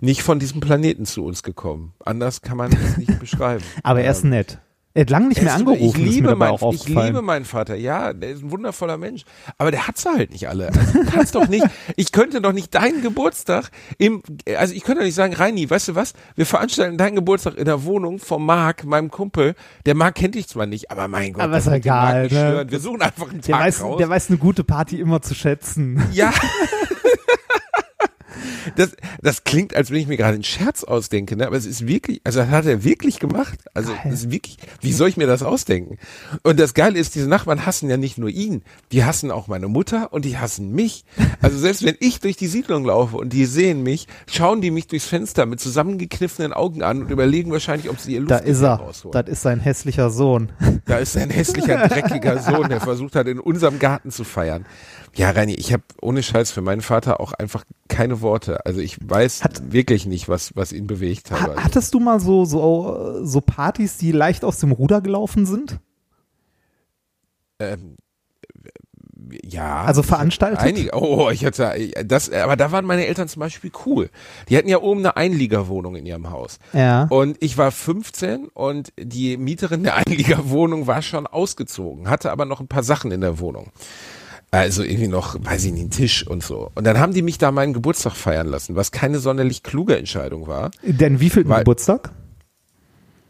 nicht 0.00 0.22
von 0.22 0.38
diesem 0.38 0.60
Planeten 0.60 1.06
zu 1.06 1.24
uns 1.24 1.42
gekommen. 1.42 1.94
Anders 2.04 2.42
kann 2.42 2.56
man 2.56 2.72
es 2.72 2.96
nicht 2.98 3.18
beschreiben. 3.20 3.64
Aber 3.82 4.02
er 4.02 4.12
ist 4.12 4.24
Ähm, 4.24 4.30
nett. 4.30 4.58
Er 4.94 5.02
hat 5.02 5.10
lange 5.10 5.28
nicht 5.28 5.42
mehr 5.42 5.52
er 5.52 5.56
angerufen, 5.56 6.00
ich 6.00 6.14
liebe, 6.14 6.34
mein, 6.34 6.54
ich 6.72 6.88
liebe 6.88 7.22
meinen 7.22 7.44
Vater, 7.44 7.76
ja, 7.76 8.12
der 8.12 8.30
ist 8.30 8.42
ein 8.42 8.50
wundervoller 8.50 8.96
Mensch. 8.96 9.22
Aber 9.58 9.70
der 9.70 9.86
hat 9.86 9.98
sie 9.98 10.08
halt 10.08 10.32
nicht 10.32 10.48
alle. 10.48 10.68
Also, 10.68 10.92
du 10.92 11.04
kannst 11.04 11.34
doch 11.34 11.46
nicht, 11.46 11.64
ich 11.96 12.10
könnte 12.10 12.40
doch 12.40 12.52
nicht 12.52 12.74
deinen 12.74 13.02
Geburtstag 13.02 13.70
im, 13.98 14.22
also 14.56 14.74
ich 14.74 14.82
könnte 14.82 15.00
doch 15.00 15.06
nicht 15.06 15.14
sagen, 15.14 15.34
Reini, 15.34 15.68
weißt 15.68 15.88
du 15.88 15.94
was, 15.94 16.14
wir 16.36 16.46
veranstalten 16.46 16.96
deinen 16.96 17.16
Geburtstag 17.16 17.56
in 17.58 17.66
der 17.66 17.84
Wohnung 17.84 18.18
vom 18.18 18.44
Marc, 18.44 18.84
meinem 18.84 19.10
Kumpel. 19.10 19.54
Der 19.86 19.94
Marc 19.94 20.16
kennt 20.16 20.34
dich 20.34 20.48
zwar 20.48 20.66
nicht, 20.66 20.90
aber 20.90 21.06
mein 21.06 21.34
Gott, 21.34 21.44
Aber 21.44 21.58
ist 21.58 21.66
egal, 21.68 22.24
nicht 22.24 22.32
ne? 22.32 22.66
Wir 22.68 22.80
suchen 22.80 23.02
einfach 23.02 23.30
einen 23.30 23.42
der, 23.42 23.54
Tag 23.54 23.66
weiß, 23.66 23.82
raus. 23.82 23.98
der 23.98 24.08
weiß 24.08 24.30
eine 24.30 24.38
gute 24.38 24.64
Party 24.64 24.98
immer 24.98 25.20
zu 25.22 25.34
schätzen. 25.34 26.02
Ja. 26.12 26.32
Das, 28.76 28.90
das 29.22 29.44
klingt, 29.44 29.74
als 29.74 29.90
wenn 29.90 29.98
ich 29.98 30.06
mir 30.06 30.16
gerade 30.16 30.34
einen 30.34 30.44
Scherz 30.44 30.84
ausdenke, 30.84 31.36
ne? 31.36 31.46
aber 31.46 31.56
es 31.56 31.66
ist 31.66 31.86
wirklich, 31.86 32.20
also 32.24 32.40
das 32.40 32.48
hat 32.50 32.66
er 32.66 32.84
wirklich 32.84 33.18
gemacht. 33.18 33.58
Also 33.74 33.92
Geil. 33.92 34.00
es 34.06 34.24
ist 34.24 34.30
wirklich, 34.30 34.58
wie 34.80 34.92
soll 34.92 35.08
ich 35.08 35.16
mir 35.16 35.26
das 35.26 35.42
ausdenken? 35.42 35.98
Und 36.42 36.58
das 36.60 36.74
Geile 36.74 36.98
ist, 36.98 37.14
diese 37.14 37.28
Nachbarn 37.28 37.66
hassen 37.66 37.88
ja 37.90 37.96
nicht 37.96 38.18
nur 38.18 38.28
ihn, 38.28 38.62
die 38.92 39.04
hassen 39.04 39.30
auch 39.30 39.48
meine 39.48 39.68
Mutter 39.68 40.12
und 40.12 40.24
die 40.24 40.38
hassen 40.38 40.72
mich. 40.72 41.04
Also 41.40 41.58
selbst 41.58 41.84
wenn 41.84 41.96
ich 42.00 42.20
durch 42.20 42.36
die 42.36 42.46
Siedlung 42.46 42.84
laufe 42.84 43.16
und 43.16 43.32
die 43.32 43.44
sehen 43.46 43.82
mich, 43.82 44.06
schauen 44.30 44.60
die 44.60 44.70
mich 44.70 44.86
durchs 44.86 45.06
Fenster 45.06 45.46
mit 45.46 45.60
zusammengekniffenen 45.60 46.52
Augen 46.52 46.82
an 46.82 47.02
und 47.02 47.10
überlegen 47.10 47.50
wahrscheinlich, 47.52 47.90
ob 47.90 47.98
sie 47.98 48.14
ihr 48.14 48.24
Da 48.24 48.36
Luftgewehr 48.36 48.52
ist 48.52 48.62
er. 48.62 48.74
rausholen. 48.74 49.12
Das 49.12 49.28
ist 49.32 49.42
sein 49.42 49.60
hässlicher 49.60 50.10
Sohn. 50.10 50.50
Da 50.86 50.98
ist 50.98 51.16
ein 51.16 51.30
hässlicher, 51.30 51.76
dreckiger 51.88 52.38
Sohn, 52.40 52.68
der 52.68 52.80
versucht 52.80 53.14
hat, 53.16 53.26
in 53.26 53.38
unserem 53.40 53.78
Garten 53.78 54.10
zu 54.10 54.24
feiern. 54.24 54.66
Ja, 55.14 55.30
Reini, 55.30 55.54
ich 55.54 55.72
habe 55.72 55.82
ohne 56.00 56.22
Scheiß 56.22 56.50
für 56.50 56.60
meinen 56.60 56.80
Vater 56.80 57.20
auch 57.20 57.32
einfach 57.32 57.64
keine 57.88 58.20
Worte. 58.20 58.57
Also 58.64 58.80
ich 58.80 58.98
weiß 59.00 59.42
wirklich 59.62 60.06
nicht, 60.06 60.28
was, 60.28 60.54
was 60.56 60.72
ihn 60.72 60.86
bewegt 60.86 61.30
hat. 61.30 61.56
Ha 61.56 61.64
hattest 61.64 61.94
du 61.94 62.00
mal 62.00 62.20
so, 62.20 62.44
so, 62.44 63.24
so 63.24 63.40
Partys, 63.40 63.96
die 63.96 64.12
leicht 64.12 64.44
aus 64.44 64.58
dem 64.58 64.72
Ruder 64.72 65.00
gelaufen 65.00 65.46
sind? 65.46 65.78
Ähm, 67.58 67.96
ja. 69.44 69.82
Also 69.82 70.02
veranstaltet? 70.02 70.60
Einige, 70.60 70.90
oh, 70.94 71.30
ich 71.30 71.44
hatte 71.44 71.90
das, 72.04 72.30
aber 72.30 72.56
da 72.56 72.72
waren 72.72 72.84
meine 72.84 73.06
Eltern 73.06 73.28
zum 73.28 73.40
Beispiel 73.40 73.70
cool. 73.86 74.10
Die 74.48 74.56
hatten 74.56 74.68
ja 74.68 74.80
oben 74.80 75.00
eine 75.00 75.16
Einliegerwohnung 75.16 75.96
in 75.96 76.06
ihrem 76.06 76.30
Haus. 76.30 76.58
Ja. 76.72 77.04
Und 77.10 77.36
ich 77.40 77.58
war 77.58 77.70
15 77.70 78.48
und 78.48 78.92
die 78.98 79.36
Mieterin 79.36 79.82
der 79.82 79.96
Einliegerwohnung 80.06 80.86
war 80.86 81.02
schon 81.02 81.26
ausgezogen, 81.26 82.08
hatte 82.08 82.30
aber 82.30 82.44
noch 82.44 82.60
ein 82.60 82.68
paar 82.68 82.82
Sachen 82.82 83.10
in 83.10 83.20
der 83.20 83.38
Wohnung. 83.38 83.70
Also 84.50 84.82
irgendwie 84.82 85.08
noch, 85.08 85.36
weiß 85.38 85.64
ich 85.66 85.72
nicht, 85.72 85.80
einen 85.80 85.90
Tisch 85.90 86.26
und 86.26 86.42
so. 86.42 86.70
Und 86.74 86.84
dann 86.84 86.98
haben 86.98 87.12
die 87.12 87.22
mich 87.22 87.36
da 87.36 87.52
meinen 87.52 87.74
Geburtstag 87.74 88.14
feiern 88.14 88.46
lassen, 88.46 88.76
was 88.76 88.92
keine 88.92 89.18
sonderlich 89.18 89.62
kluge 89.62 89.96
Entscheidung 89.96 90.46
war. 90.46 90.70
Denn 90.82 91.20
wie 91.20 91.28
viel 91.28 91.44
Geburtstag? 91.44 92.12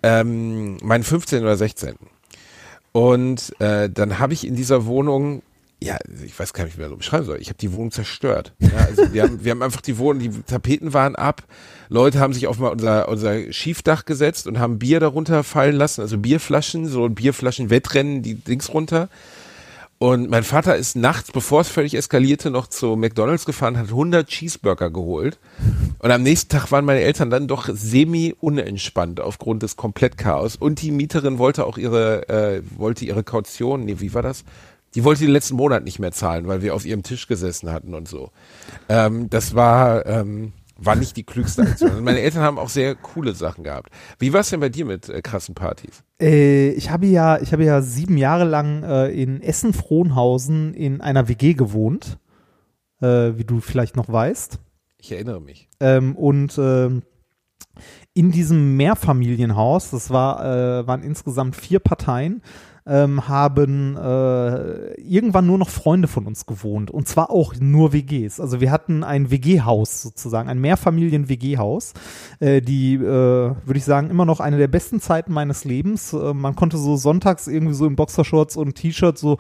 Ähm, 0.03 0.77
meinen 0.83 1.03
15. 1.03 1.43
oder 1.43 1.57
16. 1.57 1.97
Und 2.93 3.53
äh, 3.61 3.91
dann 3.91 4.19
habe 4.21 4.33
ich 4.33 4.47
in 4.47 4.55
dieser 4.55 4.87
Wohnung, 4.87 5.43
ja, 5.81 5.97
ich 6.25 6.39
weiß 6.39 6.53
gar 6.53 6.65
nicht, 6.65 6.77
wie 6.77 6.83
man 6.83 6.91
so 6.91 6.97
beschreiben 6.97 7.25
soll, 7.25 7.39
ich 7.41 7.49
habe 7.49 7.59
die 7.59 7.73
Wohnung 7.73 7.91
zerstört. 7.91 8.55
Ja, 8.61 8.71
also 8.87 9.13
wir 9.13 9.25
haben, 9.25 9.45
wir 9.45 9.51
haben 9.51 9.63
einfach 9.63 9.81
die 9.81 9.99
Wohnung, 9.99 10.21
die 10.21 10.31
Tapeten 10.43 10.95
waren 10.95 11.17
ab, 11.17 11.43
Leute 11.89 12.21
haben 12.21 12.33
sich 12.33 12.47
auf 12.47 12.59
mal 12.59 12.69
unser, 12.69 13.09
unser 13.09 13.53
Schiefdach 13.53 14.05
gesetzt 14.05 14.47
und 14.47 14.59
haben 14.59 14.79
Bier 14.79 15.01
darunter 15.01 15.43
fallen 15.43 15.77
lassen, 15.77 16.01
also 16.01 16.17
Bierflaschen, 16.17 16.87
so 16.87 17.09
Bierflaschen-Wettrennen, 17.09 18.23
die 18.23 18.35
Dings 18.35 18.73
runter. 18.73 19.09
Und 19.99 20.31
mein 20.31 20.45
Vater 20.45 20.77
ist 20.77 20.95
nachts, 20.95 21.33
bevor 21.33 21.63
es 21.63 21.69
völlig 21.69 21.95
eskalierte, 21.95 22.51
noch 22.51 22.69
zu 22.69 22.95
McDonalds 22.95 23.45
gefahren, 23.45 23.77
hat 23.77 23.89
100 23.89 24.29
Cheeseburger 24.29 24.91
geholt. 24.91 25.41
Und 25.99 26.13
am 26.13 26.23
nächsten 26.23 26.51
Tag 26.51 26.71
waren 26.71 26.85
meine 26.85 27.01
Eltern 27.01 27.31
dann 27.31 27.49
doch 27.49 27.69
semi-unentspannt 27.69 29.21
aufgrund 29.21 29.65
des 29.65 29.75
Komplettchaos. 29.75 30.55
Und 30.55 30.83
die 30.83 30.93
Mieterin 30.93 31.39
wollte 31.39 31.67
auch 31.67 31.79
ihre, 31.79 32.29
äh, 32.29 32.63
wollte 32.77 33.05
ihre 33.05 33.25
Kaution, 33.25 33.85
nee, 33.85 33.97
wie 33.99 34.15
war 34.15 34.23
das? 34.23 34.45
Die 34.95 35.03
wollte 35.03 35.23
den 35.23 35.33
letzten 35.33 35.57
Monat 35.57 35.83
nicht 35.83 35.99
mehr 35.99 36.13
zahlen, 36.13 36.47
weil 36.47 36.63
wir 36.63 36.77
auf 36.77 36.87
ihrem 36.87 37.03
Tisch 37.03 37.27
gesessen 37.27 37.73
hatten 37.73 37.93
und 37.93 38.07
so. 38.07 38.31
Ähm, 38.89 39.29
das 39.29 39.57
war, 39.57 40.07
ähm, 40.07 40.53
war 40.77 40.95
nicht 40.95 41.17
die 41.17 41.25
klügste 41.25 41.63
Aktion. 41.63 42.05
Meine 42.05 42.21
Eltern 42.21 42.43
haben 42.43 42.59
auch 42.59 42.69
sehr 42.69 42.95
coole 42.95 43.35
Sachen 43.35 43.65
gehabt. 43.65 43.91
Wie 44.21 44.33
war 44.33 44.41
es 44.41 44.51
denn 44.51 44.61
bei 44.61 44.69
dir 44.69 44.85
mit 44.85 45.09
äh, 45.09 45.21
krassen 45.23 45.57
Partys? 45.57 46.05
Äh, 46.21 46.71
ich 46.71 46.91
habe 46.91 47.07
ja, 47.07 47.41
ich 47.41 47.53
habe 47.53 47.65
ja 47.65 47.81
sieben 47.83 48.17
Jahre 48.17 48.45
lang 48.45 48.83
äh, 48.83 49.09
in 49.09 49.41
Essen-Frohnhausen 49.41 50.75
in 50.75 51.01
einer 51.01 51.29
WG 51.29 51.55
gewohnt, 51.55 52.19
äh, 53.01 53.33
wie 53.37 53.45
du 53.45 53.61
vielleicht 53.61 53.97
noch 53.97 54.09
weißt. 54.09 54.59
Ich 54.99 55.13
erinnere 55.13 55.41
mich. 55.41 55.69
Ähm, 55.81 56.17
und 56.17 56.59
ähm, 56.59 57.03
in 58.15 58.33
diesem 58.33 58.77
Mehrfamilienhaus, 58.77 59.91
das 59.91 60.11
war, 60.11 60.45
äh, 60.45 60.87
waren 60.87 61.03
insgesamt 61.03 61.55
vier 61.55 61.79
Parteien, 61.79 62.43
ähm, 62.89 63.29
haben 63.29 63.97
äh, 63.97 64.95
irgendwann 64.95 65.47
nur 65.47 65.59
noch 65.59 65.69
Freunde 65.69 66.09
von 66.09 66.27
uns 66.27 66.47
gewohnt. 66.47 66.91
Und 66.91 67.07
zwar 67.07 67.31
auch 67.31 67.55
nur 67.61 67.93
WGs. 67.93 68.41
Also 68.41 68.61
wir 68.61 68.71
hatten 68.71 69.05
ein 69.05 69.31
WG-Haus 69.31 70.03
sozusagen, 70.03 70.49
ein 70.49 70.61
Mehrfamilien-WG-Haus. 70.61 71.93
Äh, 72.41 72.63
die, 72.63 72.95
äh, 72.95 73.01
würde 73.01 73.77
ich 73.77 73.85
sagen, 73.85 74.11
immer 74.11 74.25
noch 74.25 74.41
eine 74.41 74.57
der 74.57 74.69
besten 74.69 75.01
Zeiten 75.01 75.33
meines 75.33 75.65
Lebens. 75.65 76.13
Äh, 76.15 76.33
man 76.33 76.57
konnte 76.57 76.79
so 76.79 76.97
sonntags 76.97 77.47
irgendwie 77.47 77.75
so 77.75 77.87
in 77.87 77.97
Boxershorts 77.97 78.57
und 78.57 78.75
T-Shirt 78.75 79.19
so 79.19 79.37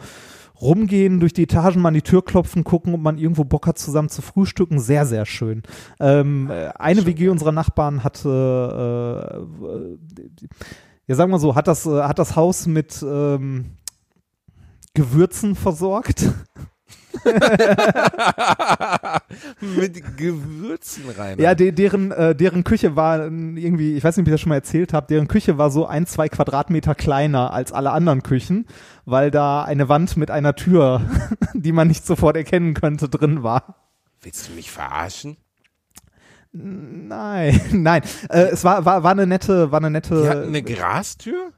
rumgehen, 0.61 1.21
durch 1.21 1.33
die 1.33 1.45
Etagen 1.45 1.81
mal 1.81 1.89
an 1.89 1.95
die 1.95 2.03
Tür 2.03 2.25
klopfen, 2.25 2.65
gucken, 2.65 2.95
ob 2.95 3.01
man 3.01 3.19
irgendwo 3.19 3.45
Bock 3.45 3.67
hat, 3.67 3.79
zusammen 3.79 4.09
zu 4.09 4.23
frühstücken. 4.23 4.81
Sehr, 4.81 5.07
sehr 5.07 5.25
schön. 5.25 5.63
Ähm, 6.01 6.51
äh, 6.51 6.69
eine 6.79 7.07
WG 7.07 7.29
unserer 7.29 7.53
Nachbarn 7.53 8.05
hatte, 8.05 9.39
äh, 9.63 9.67
äh, 9.67 9.99
ja 11.09 11.15
sagen 11.17 11.33
wir 11.33 11.41
so, 11.41 11.57
hat 11.57 11.67
das, 11.67 11.85
äh, 11.87 12.03
hat 12.03 12.19
das 12.19 12.37
Haus 12.37 12.67
mit 12.67 13.03
ähm, 13.03 13.77
Gewürzen 14.95 15.57
versorgt. 15.57 16.25
Mit 19.61 20.17
Gewürzen 20.17 21.11
rein. 21.11 21.39
Ja, 21.39 21.55
de 21.55 21.73
deren, 21.73 22.13
äh, 22.13 22.35
deren 22.35 22.65
Küche 22.65 22.97
war 22.97 23.21
irgendwie, 23.25 23.97
ich 23.97 24.05
weiß 24.05 24.17
nicht, 24.17 24.25
ob 24.25 24.29
ich 24.29 24.33
das 24.33 24.41
schon 24.41 24.51
mal 24.51 24.57
erzählt 24.57 24.93
habe, 24.93 25.07
deren 25.09 25.29
Küche 25.29 25.59
war 25.59 25.71
so 25.71 25.87
ein, 25.87 26.07
zwei 26.07 26.29
Quadratmeter 26.29 26.95
kleiner 26.95 27.53
als 27.53 27.73
alle 27.73 27.91
anderen 27.91 28.23
Küchen, 28.23 28.67
weil 29.05 29.31
da 29.31 29.63
eine 29.65 29.89
Wand 29.89 30.17
mit 30.17 30.31
einer 30.31 30.55
Tür, 30.55 31.03
die 31.55 31.73
man 31.73 31.89
nicht 31.89 32.07
sofort 32.07 32.37
erkennen 32.37 32.75
könnte, 32.75 33.09
drin 33.09 33.43
war. 33.43 33.77
Willst 34.21 34.49
du 34.49 34.53
mich 34.53 34.71
verarschen? 34.71 35.37
Nein, 36.53 37.61
nein. 37.73 38.03
Äh, 38.31 38.49
es 38.53 38.65
war, 38.65 38.85
war, 38.85 39.03
war 39.03 39.11
eine 39.13 39.27
nette, 39.27 39.71
war 39.71 39.79
eine 39.81 39.91
nette. 39.91 40.23
Die 40.23 40.29
hatten 40.29 40.49
eine 40.49 40.63
Grastür? 40.63 41.53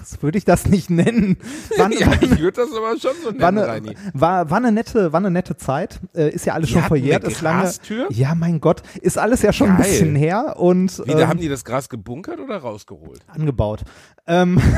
das 0.00 0.20
würde 0.22 0.36
ich 0.36 0.44
das 0.44 0.66
nicht 0.66 0.90
nennen. 0.90 1.38
War, 1.76 1.86
eine- 1.86 1.98
ja, 1.98 2.10
ich 2.20 2.38
würde 2.40 2.62
das 2.62 2.70
aber 2.76 2.98
schon 2.98 3.12
so 3.22 3.28
war, 3.40 3.52
nennen, 3.52 3.58
eine, 3.64 3.68
Reini. 3.68 3.96
war, 4.14 4.50
war 4.50 4.56
eine 4.58 4.72
nette, 4.72 5.12
war 5.12 5.20
eine 5.20 5.30
nette 5.30 5.56
Zeit. 5.56 6.00
Äh, 6.14 6.30
ist 6.30 6.44
ja 6.44 6.54
alles 6.54 6.66
Die 6.68 6.72
schon 6.74 6.82
verjährt, 6.82 7.24
eine 7.24 7.32
ist 7.32 7.40
lange. 7.40 7.62
Grastür? 7.62 8.06
Ja, 8.10 8.34
mein 8.34 8.60
Gott, 8.60 8.82
ist 9.00 9.16
alles 9.16 9.42
ja 9.42 9.52
schon 9.52 9.70
ein 9.70 9.76
Geil. 9.78 9.86
bisschen 9.86 10.16
her 10.16 10.56
und 10.58 10.98
Wie, 11.06 11.12
da 11.12 11.20
ähm, 11.20 11.28
haben 11.28 11.40
die 11.40 11.48
das 11.48 11.64
Gras 11.64 11.88
gebunkert 11.88 12.40
oder 12.40 12.58
rausgeholt? 12.58 13.20
angebaut. 13.28 13.84
Ähm, 14.26 14.60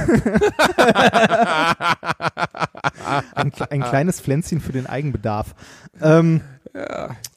ein, 3.35 3.53
ein 3.71 3.83
kleines 3.83 4.21
Pflänzchen 4.21 4.61
für 4.61 4.73
den 4.73 4.87
Eigenbedarf. 4.87 5.55
Ähm, 6.01 6.41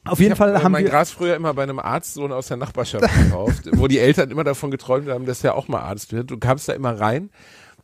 Auf 0.06 0.20
jeden 0.20 0.34
ich 0.34 0.38
Fall 0.38 0.54
hab, 0.54 0.62
äh, 0.62 0.64
haben 0.64 0.72
mein 0.74 0.84
wir. 0.84 0.92
Gras 0.92 1.12
früher 1.12 1.36
immer 1.36 1.54
bei 1.54 1.64
einem 1.64 1.80
Arztsohn 1.80 2.32
aus 2.32 2.48
der 2.48 2.58
Nachbarschaft 2.58 3.06
gekauft, 3.14 3.64
wo 3.74 3.88
die 3.88 4.00
Eltern 4.00 4.32
immer 4.32 4.44
davon 4.44 4.72
geträumt 4.72 5.10
haben, 5.10 5.26
dass 5.26 5.44
er 5.44 5.56
auch 5.56 5.68
mal 5.68 5.82
Arzt 5.82 6.14
wird. 6.14 6.32
Du 6.32 6.38
kamst 6.38 6.70
da 6.70 6.74
immer 6.74 7.00
rein. 7.00 7.30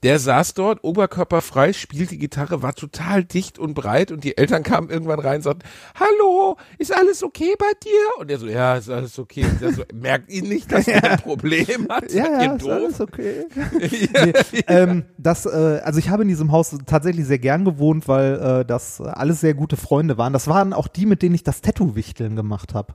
Der 0.03 0.17
saß 0.17 0.53
dort, 0.53 0.83
oberkörperfrei, 0.83 1.73
spielte 1.73 2.15
Gitarre, 2.15 2.61
war 2.61 2.73
total 2.73 3.25
dicht 3.25 3.59
und 3.59 3.73
breit 3.73 4.11
und 4.11 4.23
die 4.23 4.37
Eltern 4.37 4.63
kamen 4.63 4.89
irgendwann 4.89 5.19
rein 5.19 5.37
und 5.37 5.41
sagten, 5.43 5.67
hallo, 5.95 6.55
ist 6.77 6.95
alles 6.95 7.21
okay 7.21 7.53
bei 7.59 7.71
dir? 7.83 8.21
Und 8.21 8.31
er 8.31 8.39
so, 8.39 8.47
ja, 8.47 8.75
ist 8.75 8.89
alles 8.89 9.19
okay. 9.19 9.43
Und 9.43 9.59
der 9.59 9.73
so, 9.73 9.83
merkt 9.93 10.31
ihn 10.31 10.47
nicht, 10.47 10.71
dass 10.71 10.87
er 10.87 11.03
ein 11.03 11.19
Problem 11.19 11.87
hat? 11.89 12.11
ja, 12.13 12.41
ja, 12.41 12.53
ist 12.53 12.63
doof? 12.63 12.71
alles 12.71 13.01
okay. 13.01 13.45
nee, 13.79 14.33
ähm, 14.67 15.03
das, 15.17 15.45
äh, 15.45 15.81
also 15.83 15.99
ich 15.99 16.09
habe 16.09 16.21
in 16.23 16.29
diesem 16.29 16.53
Haus 16.53 16.73
tatsächlich 16.85 17.25
sehr 17.25 17.39
gern 17.39 17.65
gewohnt, 17.65 18.07
weil 18.07 18.61
äh, 18.61 18.65
das 18.65 19.01
alles 19.01 19.41
sehr 19.41 19.53
gute 19.53 19.75
Freunde 19.75 20.17
waren. 20.17 20.31
Das 20.31 20.47
waren 20.47 20.71
auch 20.71 20.87
die, 20.87 21.05
mit 21.05 21.21
denen 21.21 21.35
ich 21.35 21.43
das 21.43 21.59
Tattoo-Wichteln 21.59 22.37
gemacht 22.37 22.73
habe. 22.73 22.93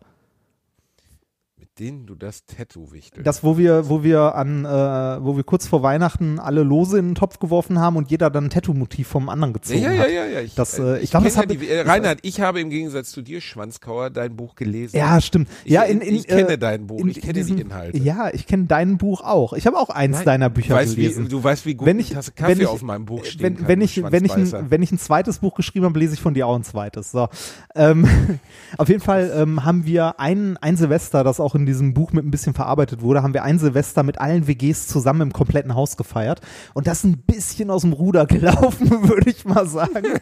Den 1.79 2.07
du 2.07 2.15
das 2.15 2.45
Tattoo 2.47 2.93
wichtelst. 2.93 3.27
Das, 3.27 3.43
wo 3.43 3.59
wir, 3.59 3.89
wo 3.89 4.05
wir 4.05 4.37
an, 4.37 4.65
äh, 4.65 4.69
wo 4.69 5.37
wir 5.37 5.43
kurz 5.43 5.67
vor 5.67 5.83
Weihnachten 5.83 6.39
alle 6.39 6.63
Lose 6.63 6.99
in 6.99 7.09
den 7.09 7.15
Topf 7.17 7.41
geworfen 7.41 7.81
haben 7.81 7.97
und 7.97 8.11
jeder 8.13 8.31
dann 8.31 8.45
ein 8.45 8.51
Tattoo-Motiv 8.51 9.09
vom 9.09 9.29
anderen 9.29 9.53
gezogen 9.55 9.81
ja, 9.83 9.91
ja, 9.93 10.03
hat. 10.03 10.11
ja, 10.11 10.25
ja. 10.27 10.41
Ich, 10.41 10.55
Das, 10.55 10.79
äh, 10.79 10.83
äh, 10.83 10.99
ich 11.01 11.11
glaube, 11.11 11.27
das 11.27 11.35
ja 11.35 11.43
äh, 11.43 11.81
Reinhard, 11.81 12.21
ich 12.23 12.41
habe 12.41 12.61
im 12.61 12.71
Gegensatz 12.71 13.11
zu 13.11 13.23
dir, 13.23 13.41
Schwanzkauer, 13.41 14.11
dein 14.11 14.37
Buch 14.37 14.55
gelesen. 14.55 14.97
Ja, 14.97 15.21
stimmt. 15.21 15.49
Ich, 15.65 15.73
ja, 15.73 15.83
in, 15.83 16.01
in, 16.01 16.15
ich 16.15 16.29
kenne 16.29 16.51
äh, 16.53 16.59
dein 16.59 16.87
Buch, 16.87 17.01
in- 17.01 17.09
ich 17.09 17.21
kenne 17.21 17.33
diesem- 17.33 17.57
die 17.57 17.63
Inhalte. 17.63 17.99
Ja, 17.99 18.31
ich 18.33 18.47
kenne 18.47 18.67
dein 18.67 18.97
Buch 18.97 19.23
auch. 19.23 19.53
Ich 19.55 19.67
habe 19.67 19.77
auch 19.77 19.91
eins 19.91 20.19
Nein, 20.19 20.25
deiner 20.27 20.51
Bücher 20.51 20.77
weißt, 20.77 20.95
gelesen. 20.95 21.25
Wie, 21.25 21.29
du 21.29 21.43
weißt, 21.43 21.67
wie 21.67 21.75
gut 21.75 21.87
wenn 21.87 21.97
eine 21.97 22.03
ich, 22.03 22.11
Tasse 22.11 22.31
wenn 22.37 22.47
Kaffee 22.47 22.63
ich, 22.63 22.69
auf 22.69 22.83
meinem 22.83 23.05
Buch 23.05 23.25
wenn, 23.39 23.57
kann. 23.57 23.67
wenn 23.69 23.81
ich, 23.81 24.01
wenn 24.01 24.25
ich, 24.25 24.31
Schwanzbeißer. 24.33 24.59
ein, 24.59 24.71
wenn 24.71 24.83
ich 24.83 24.93
ein 24.93 24.99
zweites 24.99 25.41
Buch 25.41 25.55
geschrieben 25.57 25.87
habe, 25.87 25.99
lese 25.99 26.15
ich 26.15 26.21
von 26.21 26.35
dir 26.35 26.47
auch 26.47 26.55
ein 26.55 26.63
zweites. 26.63 27.11
So. 27.11 27.29
Ähm, 27.75 28.07
auf 28.79 28.89
jeden 28.89 29.01
Fall 29.01 29.33
ähm, 29.35 29.65
haben 29.65 29.85
wir 29.87 30.21
ein, 30.21 30.57
ein 30.59 30.77
Silvester, 30.77 31.25
das 31.25 31.41
auch 31.41 31.57
in 31.57 31.64
diesem 31.67 31.95
Buch 31.95 32.13
mit 32.13 32.25
ein 32.25 32.31
bisschen 32.31 32.55
verarbeitet 32.55 33.03
wurde, 33.03 33.23
haben 33.23 33.35
wir 33.35 33.43
ein 33.45 33.59
Silvester 33.59 34.03
mit 34.03 34.21
allen 34.21 34.47
WGs 34.47 34.89
zusammen 34.89 35.21
im 35.23 35.33
kompletten 35.33 35.75
Haus 35.75 35.97
gefeiert. 35.97 36.41
Und 36.75 36.87
das 36.87 37.05
ein 37.05 37.19
bisschen 37.19 37.71
aus 37.71 37.83
dem 37.83 37.93
Ruder 37.93 38.27
gelaufen, 38.35 39.09
würde 39.09 39.31
ich 39.31 39.45
mal 39.45 39.67
sagen. 39.67 40.21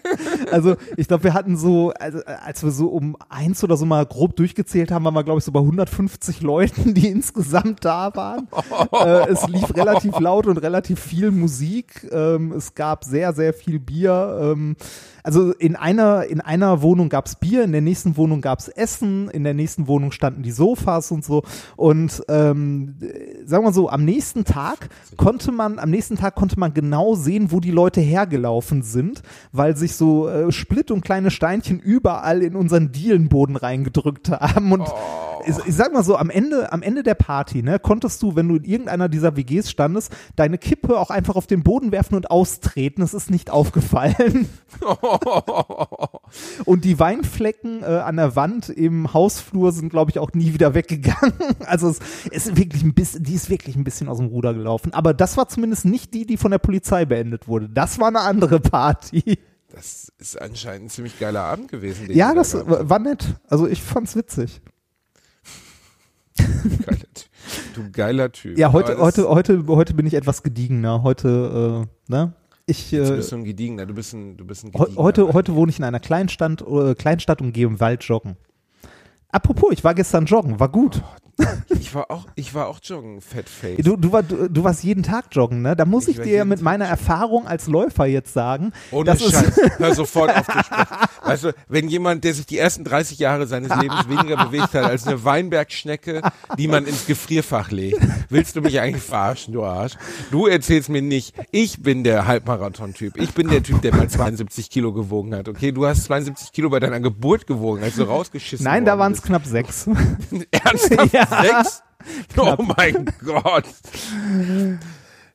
Also 0.50 0.76
ich 0.96 1.08
glaube, 1.08 1.24
wir 1.24 1.34
hatten 1.34 1.56
so, 1.56 1.92
also, 1.98 2.20
als 2.24 2.62
wir 2.62 2.70
so 2.70 2.88
um 2.88 3.16
eins 3.28 3.62
oder 3.64 3.76
so 3.76 3.86
mal 3.86 4.04
grob 4.06 4.36
durchgezählt 4.36 4.90
haben, 4.90 5.04
waren 5.04 5.14
wir, 5.14 5.24
glaube 5.24 5.38
ich, 5.38 5.44
so 5.44 5.52
bei 5.52 5.60
150 5.60 6.42
Leuten, 6.42 6.94
die 6.94 7.08
insgesamt 7.12 7.84
da 7.84 8.14
waren. 8.14 8.48
äh, 8.92 9.28
es 9.30 9.46
lief 9.48 9.74
relativ 9.74 10.18
laut 10.18 10.46
und 10.46 10.58
relativ 10.58 11.00
viel 11.00 11.30
Musik. 11.30 12.08
Ähm, 12.10 12.52
es 12.52 12.74
gab 12.74 13.04
sehr, 13.04 13.32
sehr 13.32 13.52
viel 13.52 13.78
Bier. 13.78 14.38
Ähm, 14.40 14.76
also 15.22 15.52
in 15.52 15.76
einer, 15.76 16.26
in 16.26 16.40
einer 16.40 16.82
Wohnung 16.82 17.08
gab 17.08 17.26
es 17.26 17.36
Bier, 17.36 17.62
in 17.64 17.72
der 17.72 17.80
nächsten 17.80 18.16
Wohnung 18.16 18.40
gab 18.40 18.58
es 18.58 18.68
Essen, 18.68 19.28
in 19.30 19.44
der 19.44 19.54
nächsten 19.54 19.86
Wohnung 19.86 20.12
standen 20.12 20.42
die 20.42 20.50
Sofas 20.50 21.10
und 21.10 21.24
so. 21.24 21.42
Und 21.76 22.22
ähm, 22.28 22.96
äh, 23.00 23.46
sagen 23.46 23.64
wir 23.64 23.72
so, 23.72 23.88
am 23.88 24.04
nächsten 24.04 24.44
Tag 24.44 24.88
konnte 25.16 25.52
man, 25.52 25.78
am 25.78 25.90
nächsten 25.90 26.16
Tag 26.16 26.34
konnte 26.34 26.58
man 26.58 26.74
genau 26.74 27.14
sehen, 27.14 27.52
wo 27.52 27.60
die 27.60 27.70
Leute 27.70 28.00
hergelaufen 28.00 28.82
sind, 28.82 29.22
weil 29.52 29.76
sich 29.76 29.94
so 29.94 30.28
äh, 30.28 30.50
Split 30.50 30.90
und 30.90 31.02
kleine 31.02 31.30
Steinchen 31.30 31.78
überall 31.78 32.42
in 32.42 32.56
unseren 32.56 32.92
Dielenboden 32.92 33.56
reingedrückt 33.56 34.30
haben. 34.30 34.72
Und 34.72 34.88
ich, 35.46 35.56
ich 35.66 35.74
sag 35.74 35.92
mal 35.92 36.02
so, 36.02 36.16
am 36.16 36.30
Ende, 36.30 36.72
am 36.72 36.82
Ende 36.82 37.02
der 37.02 37.14
Party, 37.14 37.62
ne, 37.62 37.78
konntest 37.78 38.22
du, 38.22 38.36
wenn 38.36 38.48
du 38.48 38.56
in 38.56 38.64
irgendeiner 38.64 39.08
dieser 39.08 39.36
WGs 39.36 39.70
standest, 39.70 40.14
deine 40.36 40.58
Kippe 40.58 40.98
auch 40.98 41.10
einfach 41.10 41.36
auf 41.36 41.46
den 41.46 41.62
Boden 41.62 41.92
werfen 41.92 42.14
und 42.14 42.30
austreten. 42.30 43.02
Es 43.02 43.14
ist 43.14 43.30
nicht 43.30 43.50
aufgefallen. 43.50 44.48
Und 46.64 46.84
die 46.84 46.98
Weinflecken 46.98 47.82
äh, 47.82 47.86
an 47.86 48.16
der 48.16 48.36
Wand 48.36 48.68
im 48.70 49.12
Hausflur 49.12 49.72
sind, 49.72 49.90
glaube 49.90 50.10
ich, 50.10 50.18
auch 50.18 50.32
nie 50.32 50.54
wieder 50.54 50.74
weggegangen. 50.74 51.32
Also 51.66 51.88
es 51.88 52.00
ist 52.30 52.56
wirklich 52.56 52.82
ein 52.82 52.94
bisschen, 52.94 53.22
die 53.22 53.34
ist 53.34 53.48
wirklich 53.48 53.76
ein 53.76 53.84
bisschen 53.84 54.08
aus 54.08 54.18
dem 54.18 54.26
Ruder 54.26 54.52
gelaufen. 54.54 54.92
Aber 54.92 55.14
das 55.14 55.36
war 55.36 55.48
zumindest 55.48 55.84
nicht 55.84 56.12
die, 56.12 56.26
die 56.26 56.36
von 56.36 56.50
der 56.50 56.58
Polizei 56.58 57.04
beendet 57.04 57.48
wurde. 57.48 57.68
Das 57.68 57.98
war 57.98 58.08
eine 58.08 58.20
andere 58.20 58.60
Party. 58.60 59.38
Das 59.68 60.12
ist 60.18 60.40
anscheinend 60.40 60.86
ein 60.86 60.90
ziemlich 60.90 61.18
geiler 61.18 61.42
Abend 61.42 61.70
gewesen. 61.70 62.06
Ja, 62.10 62.34
das 62.34 62.54
war 62.54 62.98
nett. 62.98 63.40
Also 63.48 63.66
ich 63.66 63.82
fand's 63.82 64.16
witzig. 64.16 64.60
Geiler 66.36 66.98
Typ. 67.14 67.30
Du 67.74 67.90
geiler 67.90 68.32
Typ. 68.32 68.58
Ja, 68.58 68.72
heute, 68.72 68.98
heute, 68.98 69.28
heute, 69.28 69.66
heute 69.66 69.94
bin 69.94 70.06
ich 70.06 70.14
etwas 70.14 70.42
gediegener. 70.42 71.02
Heute, 71.02 71.86
äh, 72.08 72.12
ne? 72.12 72.32
Ich, 72.66 72.90
Du 72.90 72.96
äh, 72.96 73.16
bist 73.16 73.30
so 73.30 73.36
ein 73.36 73.44
Gediegener, 73.44 73.86
du 73.86 73.94
bist 73.94 74.14
ein, 74.14 74.36
du 74.36 74.46
bist 74.46 74.64
ein 74.64 74.72
Gediegener. 74.72 74.96
Heute, 74.96 75.32
heute 75.32 75.54
wohne 75.54 75.70
ich 75.70 75.78
in 75.78 75.84
einer 75.84 76.00
Kleinstadt, 76.00 76.62
äh, 76.62 76.94
Kleinstadt 76.94 77.40
und 77.40 77.52
gehe 77.52 77.66
im 77.66 77.80
Wald 77.80 78.04
joggen. 78.04 78.36
Apropos, 79.28 79.72
ich 79.72 79.82
war 79.82 79.94
gestern 79.94 80.26
joggen, 80.26 80.60
war 80.60 80.68
gut. 80.68 81.02
Ich 81.68 81.94
war 81.94 82.10
auch, 82.10 82.26
ich 82.34 82.54
war 82.54 82.68
auch 82.68 82.78
joggen, 82.82 83.20
Fatface. 83.20 83.78
Du, 83.78 83.96
du, 83.96 84.12
war, 84.12 84.22
du, 84.22 84.48
du 84.48 84.64
warst 84.64 84.84
jeden 84.84 85.02
Tag 85.02 85.26
joggen, 85.32 85.62
ne? 85.62 85.74
Da 85.74 85.84
muss 85.84 86.08
Ich 86.08 86.18
ich, 86.18 86.24
dir 86.24 86.44
mit 86.44 86.58
Tag 86.58 86.64
meiner 86.64 86.84
Erfahrung 86.84 87.46
als 87.46 87.66
Läufer 87.66 88.06
jetzt 88.06 88.32
sagen, 88.32 88.72
Ohne 88.90 89.06
das 89.06 89.20
ist, 89.22 89.32
Scheiß. 89.32 89.60
Hör 89.78 89.94
sofort 89.94 90.30
auf 90.36 90.46
zu 90.46 90.52
sprechen. 90.64 90.96
Du, 91.22 91.54
wenn 91.68 91.88
jemand, 91.88 92.24
der 92.24 92.34
sich 92.34 92.46
die 92.46 92.58
ersten 92.58 92.84
30 92.84 93.18
Jahre 93.18 93.46
seines 93.46 93.74
Lebens 93.80 94.08
weniger 94.08 94.44
bewegt 94.44 94.74
hat 94.74 94.84
als 94.84 95.06
eine 95.06 95.24
Weinbergschnecke, 95.24 96.22
die 96.58 96.68
man 96.68 96.84
ins 96.86 97.06
Gefrierfach 97.06 97.70
legt, 97.70 98.00
willst 98.28 98.56
du 98.56 98.60
mich 98.60 98.80
eigentlich 98.80 99.02
verarschen, 99.02 99.54
du 99.54 99.64
Arsch? 99.64 99.94
Du 100.30 100.46
erzählst 100.46 100.88
mir 100.88 101.02
nicht, 101.02 101.34
ich 101.50 101.82
bin 101.82 102.04
der 102.04 102.26
Halbmarathon-Typ. 102.26 103.16
Ich 103.16 103.32
bin 103.32 103.48
der 103.48 103.62
Typ, 103.62 103.82
der 103.82 103.94
mal 103.94 104.08
72 104.08 104.68
Kilo 104.70 104.92
gewogen 104.92 105.34
hat. 105.34 105.48
Okay, 105.48 105.72
du 105.72 105.86
hast 105.86 106.04
72 106.04 106.52
Kilo 106.52 106.68
bei 106.70 106.80
deiner 106.80 107.00
Geburt 107.00 107.46
gewogen, 107.46 107.82
als 107.82 107.96
du 107.96 108.02
rausgeschissen 108.04 108.64
nein, 108.64 108.84
da 108.84 108.98
waren 108.98 109.12
es 109.12 109.22
knapp 109.22 109.46
sechs. 109.46 109.86
Ernsthaft? 110.50 111.12
Ja. 111.12 111.21
Sechs? 111.28 111.82
Oh 112.36 112.56
mein 112.76 113.06
Gott. 113.24 113.64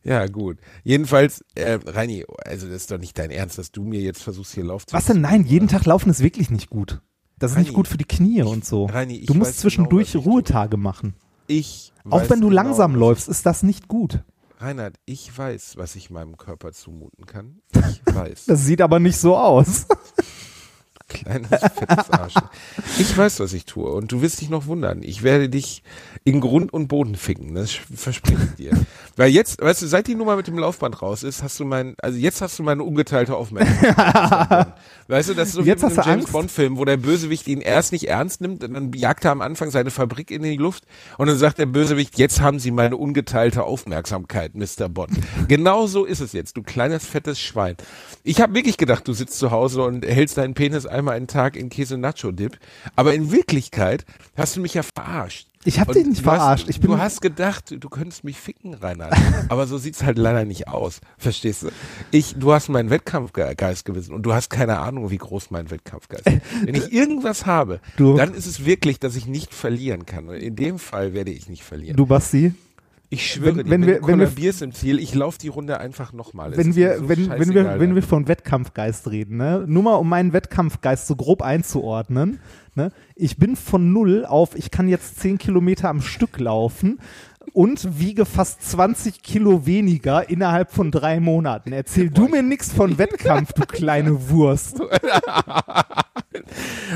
Ja, 0.04 0.28
gut. 0.28 0.58
Jedenfalls, 0.84 1.44
äh, 1.56 1.80
Reini, 1.86 2.26
also 2.46 2.68
das 2.68 2.76
ist 2.76 2.92
doch 2.92 2.98
nicht 2.98 3.18
dein 3.18 3.32
Ernst, 3.32 3.58
dass 3.58 3.72
du 3.72 3.84
mir 3.84 4.02
jetzt 4.02 4.22
versuchst, 4.22 4.54
hier 4.54 4.66
Lauf 4.66 4.86
zu 4.86 4.94
Was 4.94 5.06
denn? 5.06 5.22
Nein, 5.22 5.46
jeden 5.46 5.70
Tag 5.70 5.86
laufen 5.86 6.10
ist 6.10 6.22
wirklich 6.22 6.50
nicht 6.50 6.70
gut. 6.70 7.02
Das 7.40 7.52
ist 7.52 7.58
nicht 7.58 7.68
Reini, 7.68 7.76
gut 7.76 7.88
für 7.88 7.98
die 7.98 8.06
Knie 8.06 8.42
und 8.42 8.66
so. 8.66 8.86
Reini, 8.86 9.18
ich 9.18 9.28
du 9.28 9.34
musst 9.36 9.60
zwischendurch 9.60 10.14
genau, 10.14 10.26
Ruhetage 10.26 10.76
machen. 10.76 11.14
Ich 11.48 11.94
Auch 12.10 12.30
wenn 12.30 12.42
du 12.42 12.50
genau, 12.50 12.62
langsam 12.64 12.96
läufst, 12.96 13.30
ist 13.30 13.46
das 13.46 13.64
nicht 13.64 13.88
gut. 13.88 14.24
Reinhard, 14.60 14.96
ich 15.06 15.38
weiß, 15.38 15.78
was 15.78 15.96
ich 15.96 16.10
meinem 16.10 16.36
Körper 16.38 16.72
zumuten 16.72 17.26
kann. 17.26 17.62
Ich 17.90 18.16
weiß. 18.16 18.46
Das 18.46 18.66
sieht 18.66 18.82
aber 18.82 19.00
nicht 19.00 19.18
so 19.18 19.38
aus. 19.38 19.86
Kleines, 21.08 21.50
fettes 21.50 22.10
Arsch. 22.10 22.34
Ich 23.00 23.16
weiß, 23.16 23.40
was 23.40 23.54
ich 23.54 23.66
tue. 23.66 23.92
Und 23.92 24.12
du 24.12 24.22
wirst 24.22 24.42
dich 24.42 24.50
noch 24.50 24.66
wundern. 24.66 25.04
Ich 25.04 25.22
werde 25.22 25.50
dich 25.50 25.84
in 26.24 26.42
Grund 26.42 26.74
und 26.74 26.88
Boden 26.88 27.16
ficken. 27.16 27.54
Das 27.54 27.72
verspreche 27.72 28.44
ich 28.44 28.56
dir. 28.56 28.72
Weil 29.16 29.30
jetzt, 29.30 29.62
weißt 29.62 29.84
du, 29.84 29.88
seit 29.88 30.08
die 30.08 30.16
Nummer 30.16 30.36
mit 30.36 30.48
dem 30.48 30.58
Laufband 30.58 31.02
raus 31.02 31.24
ist, 31.24 31.44
hast 31.44 31.60
du 31.60 31.66
mein, 31.66 31.96
also 32.02 32.18
jetzt 32.18 32.42
hast 32.42 32.58
du 32.60 32.64
meine 32.64 32.84
ungeteilte 32.84 33.36
Aufmerksamkeit. 33.36 34.74
weißt 35.08 35.30
du, 35.30 35.34
das 35.36 35.50
ist 35.50 35.54
so 35.56 35.62
Jetzt 35.62 35.84
wie 35.84 35.88
mit 35.88 35.98
einem 35.98 36.08
James 36.08 36.24
Angst? 36.24 36.32
Bond 36.34 36.52
Film, 36.52 36.78
wo 36.78 36.86
der 36.86 36.98
Bösewicht 36.98 37.48
ihn 37.48 37.62
erst 37.62 37.92
nicht 37.92 38.08
ernst 38.08 38.42
nimmt, 38.42 38.64
und 38.64 38.74
dann 38.74 38.92
jagt 38.94 39.24
er 39.26 39.32
am 39.32 39.42
Anfang 39.42 39.70
seine 39.72 39.92
Fabrik 39.92 40.32
in 40.32 40.44
die 40.44 40.58
Luft 40.58 40.84
und 41.18 41.28
dann 41.28 41.38
sagt 41.38 41.60
der 41.60 41.68
Bösewicht, 41.68 42.18
jetzt 42.18 42.42
haben 42.42 42.60
sie 42.60 42.72
meine 42.72 42.98
ungeteilte 42.98 43.64
Aufmerksamkeit, 43.64 44.56
Mr. 44.56 44.90
Bond. 44.90 45.12
Genau 45.48 45.88
so 45.88 46.06
ist 46.06 46.20
es 46.20 46.34
jetzt, 46.34 46.58
du 46.58 46.64
kleines 46.64 47.06
fettes 47.06 47.40
Schwein. 47.40 47.78
Ich 48.24 48.42
habe 48.42 48.56
wirklich 48.56 48.78
gedacht, 48.78 49.08
du 49.08 49.14
sitzt 49.14 49.40
zu 49.40 49.52
Hause 49.52 49.84
und 49.84 50.06
hältst 50.06 50.38
deinen 50.38 50.54
Penis 50.54 50.86
einmal 50.98 51.16
einen 51.16 51.28
Tag 51.28 51.56
in 51.56 51.70
Käse-Nacho-Dip, 51.70 52.58
aber 52.96 53.14
in 53.14 53.32
Wirklichkeit 53.32 54.06
hast 54.36 54.56
du 54.56 54.62
mich 54.62 54.74
ja 54.74 54.82
verarscht. 54.84 55.48
Ich 55.64 55.80
hab 55.82 55.90
Und 55.90 55.96
dich 55.96 56.06
nicht 56.06 56.22
verarscht. 56.22 56.68
Hast, 56.70 56.84
du 56.84 56.98
hast 56.98 57.22
gedacht, 57.22 57.76
du 57.78 57.90
könntest 57.90 58.24
mich 58.24 58.38
ficken, 58.38 58.74
Reinhard. 58.74 59.14
Aber 59.50 59.68
so 59.68 59.78
sieht's 59.78 60.02
halt 60.02 60.18
leider 60.18 60.46
nicht 60.46 60.70
aus. 60.70 61.02
Verstehst 61.18 61.64
du? 61.64 61.70
Ich, 62.12 62.36
du 62.38 62.54
hast 62.54 62.70
meinen 62.70 62.90
Wettkampfgeist 62.90 63.84
gewissen 63.84 64.14
und 64.14 64.24
du 64.24 64.34
hast 64.34 64.50
keine 64.50 64.80
Ahnung, 64.80 65.10
wie 65.12 65.18
groß 65.18 65.52
mein 65.52 65.70
Wettkampfgeist 65.70 66.26
ist. 66.28 66.42
Wenn 66.66 66.74
ich 66.76 66.94
irgendwas 66.94 67.46
habe, 67.46 67.82
Du- 67.98 68.16
dann 68.16 68.34
ist 68.34 68.46
es 68.46 68.64
wirklich, 68.64 69.00
dass 69.00 69.18
ich 69.18 69.26
nicht 69.28 69.54
verlieren 69.54 70.06
kann. 70.06 70.30
Und 70.30 70.36
in 70.36 70.56
dem 70.56 70.80
Fall 70.80 71.14
werde 71.14 71.32
ich 71.32 71.50
nicht 71.50 71.64
verlieren. 71.64 71.98
Du, 71.98 72.06
Basti, 72.06 72.54
ich 73.10 73.32
schwöre 73.32 73.56
wenn- 73.58 73.66
dir, 73.66 73.72
wenn 73.72 73.82
wenn, 73.82 73.88
wir- 73.88 73.88
wenn 73.88 74.02
wir- 74.20 74.26
kollabierst 74.26 74.62
im 74.62 74.74
Ziel, 74.74 75.00
ich 75.00 75.14
laufe 75.16 75.38
die 75.40 75.48
Runde 75.48 75.80
einfach 75.80 76.14
nochmal. 76.14 76.56
wenn 76.58 76.76
wir, 76.76 77.08
wenn, 77.08 77.30
wenn 77.30 77.54
wir, 77.54 77.80
wenn 77.80 77.96
wir 77.96 78.04
von 78.04 78.28
Wettkampfgeist 78.28 79.10
reden, 79.10 79.38
ne? 79.38 79.64
nur 79.68 79.84
mal 79.84 79.96
um 79.96 80.10
meinen 80.10 80.34
Wettkampfgeist 80.34 81.08
so 81.08 81.16
grob 81.16 81.42
einzuordnen, 81.42 82.40
ne? 82.76 82.92
ich 83.16 83.38
bin 83.38 83.56
von 83.56 83.94
null 83.94 84.26
auf, 84.26 84.56
ich 84.56 84.72
kann 84.72 84.88
jetzt 84.90 85.20
10 85.20 85.38
Kilometer 85.38 85.90
am 85.90 86.02
Stück 86.02 86.38
laufen 86.40 87.00
und 87.54 87.98
wiege 87.98 88.26
fast 88.26 88.62
20 88.70 89.24
Kilo 89.24 89.66
weniger 89.66 90.30
innerhalb 90.30 90.70
von 90.72 90.92
drei 90.92 91.22
Monaten. 91.22 91.72
Erzähl 91.72 92.10
du 92.10 92.28
mir 92.28 92.44
nichts 92.44 92.74
von 92.74 92.98
Wettkampf, 92.98 93.54
du 93.54 93.62
kleine 93.66 94.30
Wurst. 94.30 94.82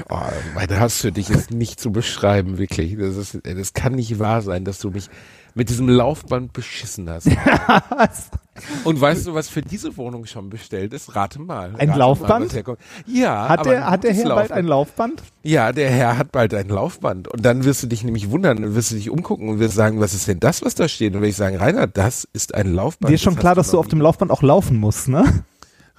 Oh, 0.10 0.20
mein 0.56 0.80
Hass 0.80 1.02
für 1.02 1.12
dich 1.12 1.30
ist 1.30 1.52
nicht 1.52 1.80
zu 1.80 1.92
beschreiben, 1.92 2.58
wirklich. 2.58 2.96
Das, 2.98 3.18
ist, 3.18 3.40
das 3.44 3.74
kann 3.74 3.94
nicht 3.94 4.20
wahr 4.20 4.42
sein, 4.42 4.66
dass 4.66 4.80
du 4.80 4.92
mich 4.92 5.10
mit 5.54 5.70
diesem 5.70 5.90
Laufband 5.90 6.54
beschissen 6.54 7.10
hast. 7.10 7.28
Und 8.84 9.00
weißt 9.00 9.28
du, 9.28 9.34
was 9.34 9.50
für 9.50 9.62
diese 9.62 9.98
Wohnung 9.98 10.26
schon 10.26 10.50
bestellt 10.50 10.94
ist? 10.94 11.16
Rate 11.16 11.40
mal. 11.40 11.74
Ein 11.78 11.90
Rate 11.90 12.00
Laufband? 12.00 12.68
Mal, 12.68 12.78
ja. 13.08 13.50
Hat 13.50 13.66
der, 13.66 13.90
hat 13.90 14.04
der 14.04 14.14
Herr 14.14 14.24
bald 14.24 14.36
Laufband. 14.38 14.60
ein 14.60 14.66
Laufband? 14.66 15.24
Ja, 15.44 15.72
der 15.72 15.90
Herr 15.90 16.18
hat 16.18 16.32
bald 16.32 16.54
ein 16.54 16.70
Laufband. 16.70 17.28
Und 17.28 17.46
dann 17.46 17.64
wirst 17.64 17.82
du 17.84 17.88
dich 17.88 18.04
nämlich 18.04 18.30
wundern, 18.30 18.62
dann 18.62 18.76
wirst 18.76 18.92
du 18.92 18.96
dich 18.96 19.10
umgucken 19.10 19.50
und 19.50 19.60
wirst 19.60 19.76
sagen, 19.76 20.00
was 20.00 20.14
ist 20.14 20.28
denn 20.28 20.40
das, 20.40 20.64
was 20.64 20.76
da 20.76 20.88
steht? 20.88 21.16
Und 21.16 21.22
wenn 21.22 21.30
ich 21.30 21.36
sagen, 21.36 21.58
Rainer, 21.58 21.88
das 21.88 22.28
ist 22.34 22.54
ein 22.54 22.74
Laufband. 22.74 23.10
Dir 23.10 23.16
ist 23.16 23.24
schon 23.24 23.36
klar, 23.36 23.56
dass 23.56 23.72
du 23.72 23.80
auf 23.80 23.88
dem 23.88 24.02
Laufband 24.02 24.32
auch 24.32 24.44
laufen 24.44 24.78
musst, 24.78 25.08
ne? 25.08 25.44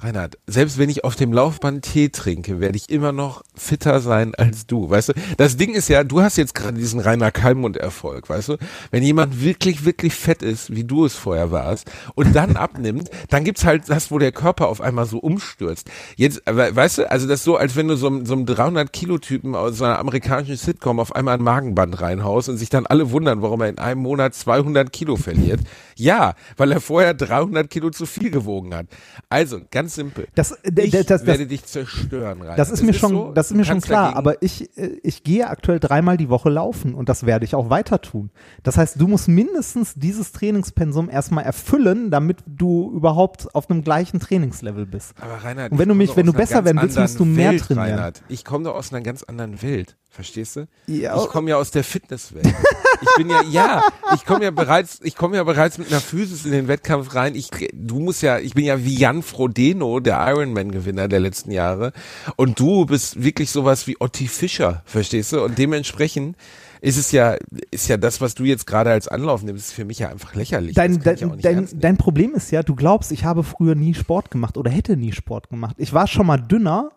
Reinhard, 0.03 0.39
selbst 0.47 0.79
wenn 0.79 0.91
ich 0.91 1.05
auf 1.05 1.15
dem 1.15 1.33
Laufband 1.33 1.85
Tee 1.85 2.09
trinke, 2.09 2.61
werde 2.61 2.77
ich 2.77 2.91
immer 2.91 3.13
noch 3.13 3.43
fitter 3.55 4.01
sein 4.01 4.35
als 4.35 4.67
du, 4.67 4.91
weißt 4.91 5.11
du? 5.11 5.13
Das 5.37 5.57
Ding 5.57 5.75
ist 5.75 5.89
ja, 5.89 6.03
du 6.03 6.21
hast 6.21 6.37
jetzt 6.37 6.55
gerade 6.55 6.77
diesen 6.77 6.99
Rainer 6.99 7.31
Kalmund-Erfolg, 7.31 8.29
weißt 8.29 8.49
du? 8.49 8.57
Wenn 8.91 9.03
jemand 9.03 9.43
wirklich, 9.43 9.85
wirklich 9.85 10.15
fett 10.15 10.43
ist, 10.43 10.75
wie 10.75 10.85
du 10.85 11.05
es 11.05 11.15
vorher 11.15 11.51
warst, 11.51 11.91
und 12.15 12.35
dann 12.35 12.57
abnimmt, 12.57 13.11
dann 13.31 13.45
gibt's 13.45 13.65
halt 13.65 13.89
das, 13.89 14.11
wo 14.11 14.19
der 14.19 14.33
Körper 14.33 14.69
auf 14.69 14.81
einmal 14.81 15.07
so 15.07 15.19
umstürzt. 15.19 15.89
Jetzt, 16.17 16.43
weißt 16.47 16.99
du, 16.99 17.11
also 17.11 17.29
das 17.29 17.41
ist 17.41 17.45
so, 17.45 17.57
als 17.57 17.77
wenn 17.77 17.89
du 17.89 17.97
so, 17.97 18.25
so 18.25 18.35
einem 18.35 18.45
300-Kilo-Typen 18.45 19.55
aus 19.55 19.81
einer 19.81 19.99
amerikanischen 19.99 20.57
Sitcom 20.57 20.99
auf 20.99 21.15
einmal 21.15 21.35
ein 21.35 21.43
Magenband 21.43 22.01
reinhaust 22.01 22.49
und 22.49 22.57
sich 22.57 22.71
dann 22.71 22.87
alle 22.87 23.11
wundern, 23.13 23.43
warum 23.43 23.61
er 23.61 23.69
in 23.69 23.79
einem 23.79 24.03
Monat 24.03 24.35
200 24.35 24.93
Kilo 24.93 25.17
verliert. 25.17 25.61
Ja, 26.03 26.35
weil 26.57 26.73
er 26.73 26.81
vorher 26.81 27.15
300 27.15 27.71
Kilo 27.71 27.91
zu 27.91 28.07
viel 28.07 28.31
gewogen 28.31 28.75
hat. 28.75 28.87
Also, 29.29 29.61
ganz 29.71 29.95
simpel. 29.95 30.27
Das, 30.35 30.57
ich 30.65 30.91
das, 30.91 31.07
das, 31.07 31.27
werde 31.27 31.47
dich 31.47 31.65
zerstören, 31.65 32.43
Rainer. 32.43 32.57
Das 32.57 32.71
ist 32.71 32.83
mir 32.83 32.93
schon, 32.93 33.11
so, 33.13 33.33
das 33.33 33.51
ist 33.51 33.57
mir 33.57 33.65
schon 33.65 33.81
klar. 33.81 34.17
Aber 34.17 34.43
ich, 34.43 34.77
äh, 34.77 34.99
ich 35.03 35.23
gehe 35.23 35.49
aktuell 35.49 35.79
dreimal 35.79 36.17
die 36.17 36.29
Woche 36.29 36.51
laufen 36.51 36.95
und 36.95 37.09
das 37.09 37.25
werde 37.25 37.45
ich 37.45 37.55
auch 37.55 37.71
weiter 37.71 38.01
tun. 38.01 38.31
Das 38.63 38.77
heißt, 38.77 39.01
du 39.01 39.07
musst 39.07 39.29
mindestens 39.29 39.95
dieses 39.95 40.33
Trainingspensum 40.33 41.09
erstmal 41.09 41.45
erfüllen, 41.45 42.11
damit 42.11 42.39
du 42.47 42.91
überhaupt 42.95 43.55
auf 43.55 43.71
einem 43.71 43.83
gleichen 43.85 44.19
Trainingslevel 44.19 44.87
bist. 44.87 45.13
Aber 45.21 45.35
Reinhard, 45.45 45.73
Und 45.73 45.79
wenn 45.79 45.89
du 45.89 45.95
mich- 45.95 46.17
wenn 46.17 46.27
du 46.27 46.33
besser 46.33 46.65
werden 46.65 46.81
willst, 46.83 46.99
musst 46.99 47.19
du 47.19 47.23
anderen 47.23 47.37
mehr 47.37 47.51
Welt, 47.53 47.63
trainieren. 47.63 47.89
Reinhard. 47.91 48.23
Ich 48.29 48.45
komme 48.45 48.65
doch 48.65 48.75
aus 48.75 48.93
einer 48.93 49.03
ganz 49.03 49.23
anderen 49.23 49.63
Welt. 49.63 49.97
Verstehst 50.11 50.57
du? 50.57 50.67
Ja. 50.87 51.17
Ich 51.17 51.29
komme 51.29 51.51
ja 51.51 51.57
aus 51.57 51.71
der 51.71 51.85
Fitnesswelt. 51.85 52.47
ich 53.03 53.09
bin 53.17 53.29
ja, 53.29 53.43
ja, 53.43 53.83
ich 54.15 54.25
komme 54.25 54.45
ja 54.45 54.51
bereits, 54.51 55.01
ich 55.03 55.17
komme 55.17 55.37
ja 55.37 55.45
bereits 55.45 55.79
mit 55.79 55.89
einer 55.89 56.01
Physis 56.01 56.45
in 56.45 56.53
den 56.53 56.69
Wettkampf 56.69 57.15
rein. 57.15 57.35
Ich, 57.35 57.51
du 57.73 57.99
musst 57.99 58.23
ja, 58.23 58.39
ich 58.39 58.55
bin 58.55 58.65
ja 58.65 58.85
wie 58.85 58.97
Jan 58.97 59.23
Frodeno, 59.23 60.01
der 60.01 60.25
Ironman-Gewinner 60.29 61.09
der 61.09 61.21
letzten 61.21 61.51
Jahre. 61.51 61.93
Und 62.37 62.59
du 62.59 62.87
bist 62.87 63.23
wirklich 63.23 63.51
sowas 63.51 63.87
wie 63.87 64.01
Otti 64.01 64.29
Fischer, 64.29 64.83
verstehst 64.87 65.33
du? 65.33 65.43
Und 65.43 65.59
dementsprechend 65.59 66.37
ist 66.81 66.97
es 66.97 67.13
ja, 67.13 67.37
ist 67.71 67.89
ja 67.89 67.97
das, 67.97 68.21
was 68.21 68.35
du 68.35 68.45
jetzt 68.45 68.67
gerade 68.67 68.91
als 68.91 69.07
Anlauf 69.07 69.43
nimmst, 69.43 69.69
ist 69.69 69.73
für 69.73 69.85
mich 69.85 70.01
ja 70.01 70.09
einfach 70.09 70.35
lächerlich. 70.35 70.75
Dein, 70.75 71.01
dein, 71.01 71.41
dein, 71.41 71.69
dein 71.73 71.97
Problem 71.97 72.35
ist 72.35 72.51
ja, 72.51 72.65
du 72.65 72.75
glaubst, 72.75 73.13
ich 73.13 73.25
habe 73.25 73.45
früher 73.45 73.77
nie 73.77 73.95
Sport 73.95 74.31
gemacht 74.33 74.57
oder 74.57 74.71
hätte 74.71 74.97
nie 74.97 75.13
Sport 75.13 75.49
gemacht. 75.49 75.77
Ich 75.79 75.93
war 75.93 76.09
schon 76.09 76.27
mal 76.27 76.39
dünner 76.39 76.91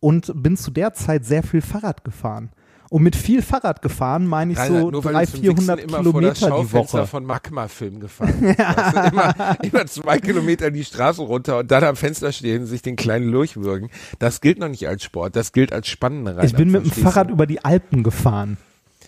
und 0.00 0.32
bin 0.34 0.56
zu 0.56 0.72
der 0.72 0.92
Zeit 0.92 1.24
sehr 1.24 1.44
viel 1.44 1.60
Fahrrad 1.60 2.04
gefahren. 2.04 2.50
Und 2.90 3.02
mit 3.02 3.16
viel 3.16 3.42
Fahrrad 3.42 3.82
gefahren 3.82 4.26
meine 4.26 4.52
ich 4.52 4.58
Reinhard, 4.58 4.80
so 4.80 4.90
nur 4.90 5.04
weil 5.04 5.12
300, 5.12 5.28
du 5.28 5.36
zum 5.36 5.42
Wichsen 5.42 5.78
400 5.78 5.80
immer 5.80 5.92
vor 5.92 6.02
das 6.02 6.12
Kilometer 6.12 6.32
die 6.32 6.40
Schaufenster 6.40 6.98
Woche. 6.98 7.06
von 7.06 7.24
Magma-Film 7.24 8.00
gefahren 8.00 8.34
du, 8.40 9.00
immer, 9.12 9.34
immer 9.62 9.86
zwei 9.86 10.18
Kilometer 10.18 10.70
die 10.70 10.84
Straße 10.84 11.22
runter 11.22 11.58
und 11.58 11.70
dann 11.70 11.84
am 11.84 11.96
Fenster 11.96 12.32
stehen 12.32 12.62
und 12.62 12.66
sich 12.66 12.82
den 12.82 12.96
kleinen 12.96 13.28
Lurch 13.28 13.56
würgen. 13.56 13.90
Das 14.18 14.40
gilt 14.40 14.58
noch 14.58 14.68
nicht 14.68 14.88
als 14.88 15.04
Sport, 15.04 15.36
das 15.36 15.52
gilt 15.52 15.72
als 15.72 15.88
spannende 15.88 16.32
Reinhard. 16.32 16.46
Ich 16.46 16.56
bin 16.56 16.70
mit 16.70 16.84
dem? 16.84 16.90
Fahrrad 16.90 17.30
über 17.30 17.46
die 17.46 17.64
Alpen 17.64 18.02
gefahren. 18.02 18.56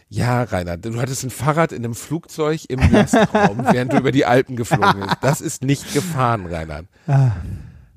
Ja, 0.08 0.42
Reinhard, 0.42 0.84
du 0.84 1.00
hattest 1.00 1.24
ein 1.24 1.30
Fahrrad 1.30 1.72
in 1.72 1.84
einem 1.84 1.94
Flugzeug 1.94 2.62
im 2.68 2.80
Lastraum, 2.90 3.64
während 3.70 3.92
du 3.92 3.98
über 3.98 4.10
die 4.12 4.26
Alpen 4.26 4.56
geflogen 4.56 5.02
bist. 5.02 5.16
Das 5.22 5.40
ist 5.40 5.62
nicht 5.62 5.94
gefahren, 5.94 6.46
Reinhard. 6.46 6.86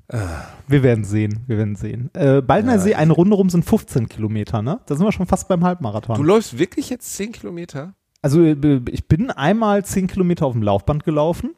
Wir 0.08 0.82
werden 0.82 1.04
sehen, 1.04 1.40
wir 1.46 1.56
werden 1.56 1.76
sehen. 1.76 2.10
Äh, 2.14 2.42
Baldner 2.42 2.78
See, 2.78 2.94
eine 2.94 3.12
Runde 3.12 3.34
rum 3.36 3.48
sind 3.48 3.64
15 3.64 4.08
Kilometer, 4.08 4.60
ne? 4.60 4.80
Da 4.86 4.94
sind 4.96 5.06
wir 5.06 5.12
schon 5.12 5.26
fast 5.26 5.48
beim 5.48 5.64
Halbmarathon. 5.64 6.16
Du 6.16 6.22
läufst 6.22 6.58
wirklich 6.58 6.90
jetzt 6.90 7.14
zehn 7.14 7.32
Kilometer? 7.32 7.94
Also 8.20 8.42
äh, 8.42 8.80
ich 8.90 9.08
bin 9.08 9.30
einmal 9.30 9.84
10 9.84 10.06
Kilometer 10.06 10.46
auf 10.46 10.52
dem 10.52 10.62
Laufband 10.62 11.04
gelaufen 11.04 11.54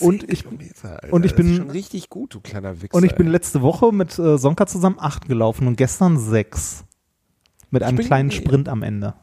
und 0.00 0.20
Zehn 0.22 0.30
ich, 0.30 0.42
Kilometer, 0.44 1.02
Alter. 1.02 1.12
und 1.12 1.24
ich 1.24 1.34
bin- 1.34 1.56
schon 1.56 1.70
richtig 1.70 2.08
gut, 2.08 2.34
du 2.34 2.40
kleiner 2.40 2.82
Wichser. 2.82 2.96
und 2.96 3.04
ich 3.04 3.14
bin 3.14 3.28
letzte 3.28 3.62
Woche 3.62 3.92
mit 3.92 4.18
äh, 4.18 4.38
Sonka 4.38 4.66
zusammen 4.66 4.96
8 4.98 5.28
gelaufen 5.28 5.66
und 5.68 5.76
gestern 5.76 6.18
6. 6.18 6.84
Mit 7.70 7.82
einem 7.82 7.98
kleinen 7.98 8.28
nee. 8.28 8.34
Sprint 8.34 8.68
am 8.68 8.82
Ende. 8.82 9.14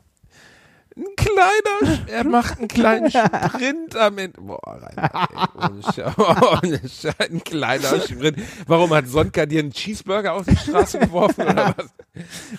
Ein 1.01 1.15
kleiner, 1.15 2.00
er 2.08 2.24
macht 2.25 2.60
einen 2.60 2.67
kleinen 2.67 3.10
Sprint 3.10 3.96
am 3.96 4.17
Ende. 4.20 4.39
Boah, 4.39 4.60
Reinhard, 4.63 5.29
ey, 5.31 6.70
ohne 6.70 6.79
Scheiß, 6.88 7.15
ein 7.31 7.43
kleiner 7.43 8.00
Sprint. 8.01 8.38
Warum 8.67 8.91
hat 8.91 9.08
Sonka 9.08 9.48
dir 9.48 9.62
einen 9.62 9.72
Cheeseburger 9.72 10.34
auf 10.34 10.46
die 10.46 10.55
Straße 10.55 11.00
geworfen 11.00 11.41
oder 11.41 11.74
was? 11.75 11.89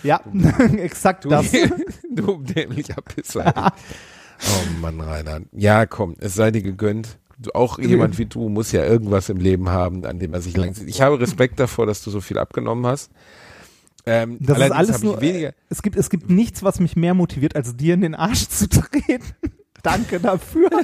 Ja, 0.03 0.19
exakt 0.77 1.23
Du, 1.23 1.29
das. 1.29 1.51
du 2.11 2.43
dämlicher 2.43 3.01
Pisser. 3.01 3.71
Oh 4.41 4.79
Mann, 4.81 4.99
Reinhard. 4.99 5.43
Ja, 5.53 5.85
komm, 5.85 6.15
es 6.19 6.35
sei 6.35 6.51
dir 6.51 6.61
gegönnt. 6.63 7.17
Auch 7.53 7.79
jemand 7.79 8.17
wie 8.17 8.25
du 8.25 8.49
muss 8.49 8.71
ja 8.73 8.85
irgendwas 8.85 9.29
im 9.29 9.37
Leben 9.37 9.69
haben, 9.69 10.05
an 10.05 10.19
dem 10.19 10.33
er 10.33 10.41
sich 10.41 10.55
lang. 10.57 10.75
Ich 10.85 11.01
habe 11.01 11.19
Respekt 11.19 11.59
davor, 11.59 11.85
dass 11.85 12.03
du 12.03 12.09
so 12.11 12.19
viel 12.21 12.37
abgenommen 12.37 12.85
hast. 12.87 13.09
Ähm, 14.05 14.37
Das 14.41 14.59
ist 14.59 14.71
alles 14.71 15.03
nur. 15.03 15.21
weniger. 15.21 15.53
Es 15.69 15.81
gibt, 15.81 15.95
es 15.95 16.09
gibt 16.09 16.29
nichts, 16.29 16.61
was 16.63 16.79
mich 16.79 16.95
mehr 16.95 17.13
motiviert, 17.13 17.55
als 17.55 17.75
dir 17.77 17.93
in 17.93 18.01
den 18.01 18.15
Arsch 18.15 18.47
zu 18.49 18.67
treten. 18.69 19.23
Danke 19.81 20.19
dafür. 20.19 20.69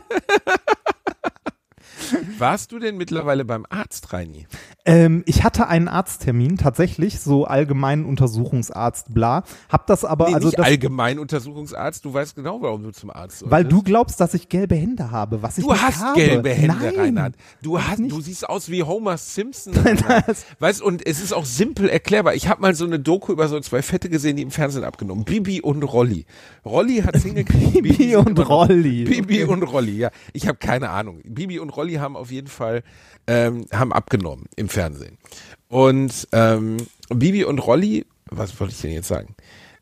Warst 2.37 2.71
du 2.71 2.79
denn 2.79 2.97
mittlerweile 2.97 3.45
beim 3.45 3.65
Arzt, 3.69 4.11
Reini? 4.13 4.47
Ähm, 4.85 5.23
ich 5.25 5.43
hatte 5.43 5.67
einen 5.67 5.87
Arzttermin, 5.87 6.57
tatsächlich, 6.57 7.19
so 7.19 7.45
allgemeinen 7.45 8.05
Untersuchungsarzt, 8.05 9.13
bla. 9.13 9.43
Hab 9.69 9.87
das 9.87 10.05
aber, 10.05 10.29
Nee, 10.29 10.35
also 10.35 10.47
nicht 10.47 10.59
das, 10.59 10.65
allgemein 10.65 11.19
Untersuchungsarzt. 11.19 12.03
Du 12.05 12.13
weißt 12.13 12.35
genau, 12.35 12.61
warum 12.61 12.83
du 12.83 12.91
zum 12.91 13.09
Arzt 13.09 13.39
solltest. 13.39 13.51
weil 13.51 13.65
du 13.65 13.83
glaubst, 13.83 14.19
dass 14.19 14.33
ich 14.33 14.49
gelbe 14.49 14.75
Hände 14.75 15.11
habe, 15.11 15.41
was 15.41 15.57
ich 15.57 15.65
Du 15.65 15.71
nicht 15.71 15.81
hast 15.81 16.01
habe. 16.01 16.19
gelbe 16.19 16.49
Hände, 16.49 16.77
Nein. 16.81 16.95
Reinhard. 16.99 17.35
Du 17.61 17.79
hast, 17.81 17.99
nicht. 17.99 18.11
du 18.15 18.21
siehst 18.21 18.47
aus 18.47 18.69
wie 18.69 18.83
Homer 18.83 19.17
Simpson. 19.17 19.73
Weißt 20.59 20.81
und 20.81 21.05
es 21.05 21.21
ist 21.21 21.33
auch 21.33 21.45
simpel 21.45 21.89
erklärbar. 21.89 22.33
Ich 22.35 22.47
habe 22.47 22.61
mal 22.61 22.73
so 22.75 22.85
eine 22.85 22.99
Doku 22.99 23.31
über 23.31 23.47
so 23.47 23.59
zwei 23.59 23.81
Fette 23.81 24.09
gesehen, 24.09 24.37
die 24.37 24.43
im 24.43 24.51
Fernsehen 24.51 24.83
abgenommen. 24.83 25.25
Bibi 25.25 25.61
und 25.61 25.83
Rolli. 25.83 26.25
Rolli 26.65 26.97
hat 27.01 27.15
hingekriegt. 27.21 27.73
Bibi 27.73 27.93
sind 27.93 28.15
und 28.15 28.39
Rolli. 28.49 29.03
Bibi 29.05 29.43
und 29.43 29.63
Rolli, 29.63 29.97
ja. 29.97 30.09
Ich 30.33 30.47
habe 30.47 30.57
keine 30.57 30.89
Ahnung. 30.89 31.21
Bibi 31.25 31.59
und 31.59 31.69
Rolli 31.69 31.88
haben 31.95 32.15
auf 32.15 32.31
jeden 32.31 32.47
Fall 32.47 32.83
ähm, 33.27 33.65
haben 33.73 33.91
abgenommen 33.93 34.45
im 34.55 34.69
Fernsehen. 34.69 35.17
Und 35.67 36.27
ähm, 36.31 36.77
Bibi 37.09 37.43
und 37.43 37.59
Rolli, 37.59 38.05
was 38.29 38.59
wollte 38.59 38.73
ich 38.73 38.81
denn 38.81 38.91
jetzt 38.91 39.07
sagen? 39.07 39.35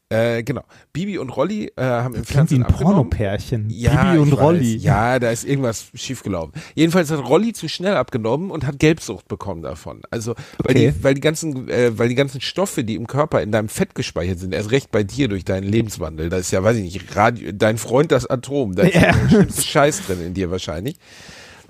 Äh, 0.09 0.43
genau. 0.43 0.63
Bibi 0.93 1.17
und 1.17 1.29
Rolli 1.31 1.65
äh, 1.75 1.81
haben 1.83 2.15
im 2.15 2.21
Klingt 2.23 2.29
wie 2.29 2.33
Fernsehen 2.33 2.63
ein. 2.63 2.73
Pornopärchen. 2.73 3.69
Ja, 3.69 4.05
Bibi 4.05 4.19
und 4.19 4.31
weiß. 4.31 4.39
Rolli. 4.39 4.77
Ja, 4.77 5.19
da 5.19 5.31
ist 5.31 5.43
irgendwas 5.43 5.87
schiefgelaufen. 5.95 6.53
Jedenfalls 6.75 7.11
hat 7.11 7.19
Rolli 7.27 7.51
zu 7.51 7.67
schnell 7.67 7.95
abgenommen 7.97 8.49
und 8.49 8.65
hat 8.65 8.79
Gelbsucht 8.79 9.27
bekommen 9.27 9.63
davon. 9.63 10.03
Also 10.09 10.33
weil 10.59 10.77
Okay. 10.77 10.93
die, 10.95 11.03
weil 11.03 11.13
die 11.13 11.19
ganzen, 11.19 11.67
äh, 11.67 11.97
weil 11.97 12.07
die 12.07 12.15
ganzen 12.15 12.39
Stoffe, 12.39 12.85
die 12.85 12.95
im 12.95 13.05
Körper 13.05 13.41
in 13.41 13.51
deinem 13.51 13.67
Fett 13.67 13.95
gespeichert 13.95 14.39
sind, 14.39 14.53
erst 14.53 14.71
recht 14.71 14.91
bei 14.91 15.03
dir 15.03 15.27
durch 15.27 15.43
deinen 15.43 15.67
Lebenswandel. 15.67 16.29
Da 16.29 16.37
ist 16.37 16.51
ja, 16.51 16.63
weiß 16.63 16.77
ich 16.77 16.83
nicht, 16.93 17.13
Radio, 17.17 17.51
dein 17.51 17.77
Freund 17.77 18.13
das 18.13 18.25
Atom, 18.27 18.75
da 18.75 18.83
ist 18.83 18.95
Ja. 18.95 19.01
ja. 19.01 19.11
der 19.11 19.27
schlimmste 19.29 19.61
Scheiß 19.61 20.05
drin 20.07 20.21
in 20.25 20.33
dir 20.33 20.49
wahrscheinlich. 20.51 20.95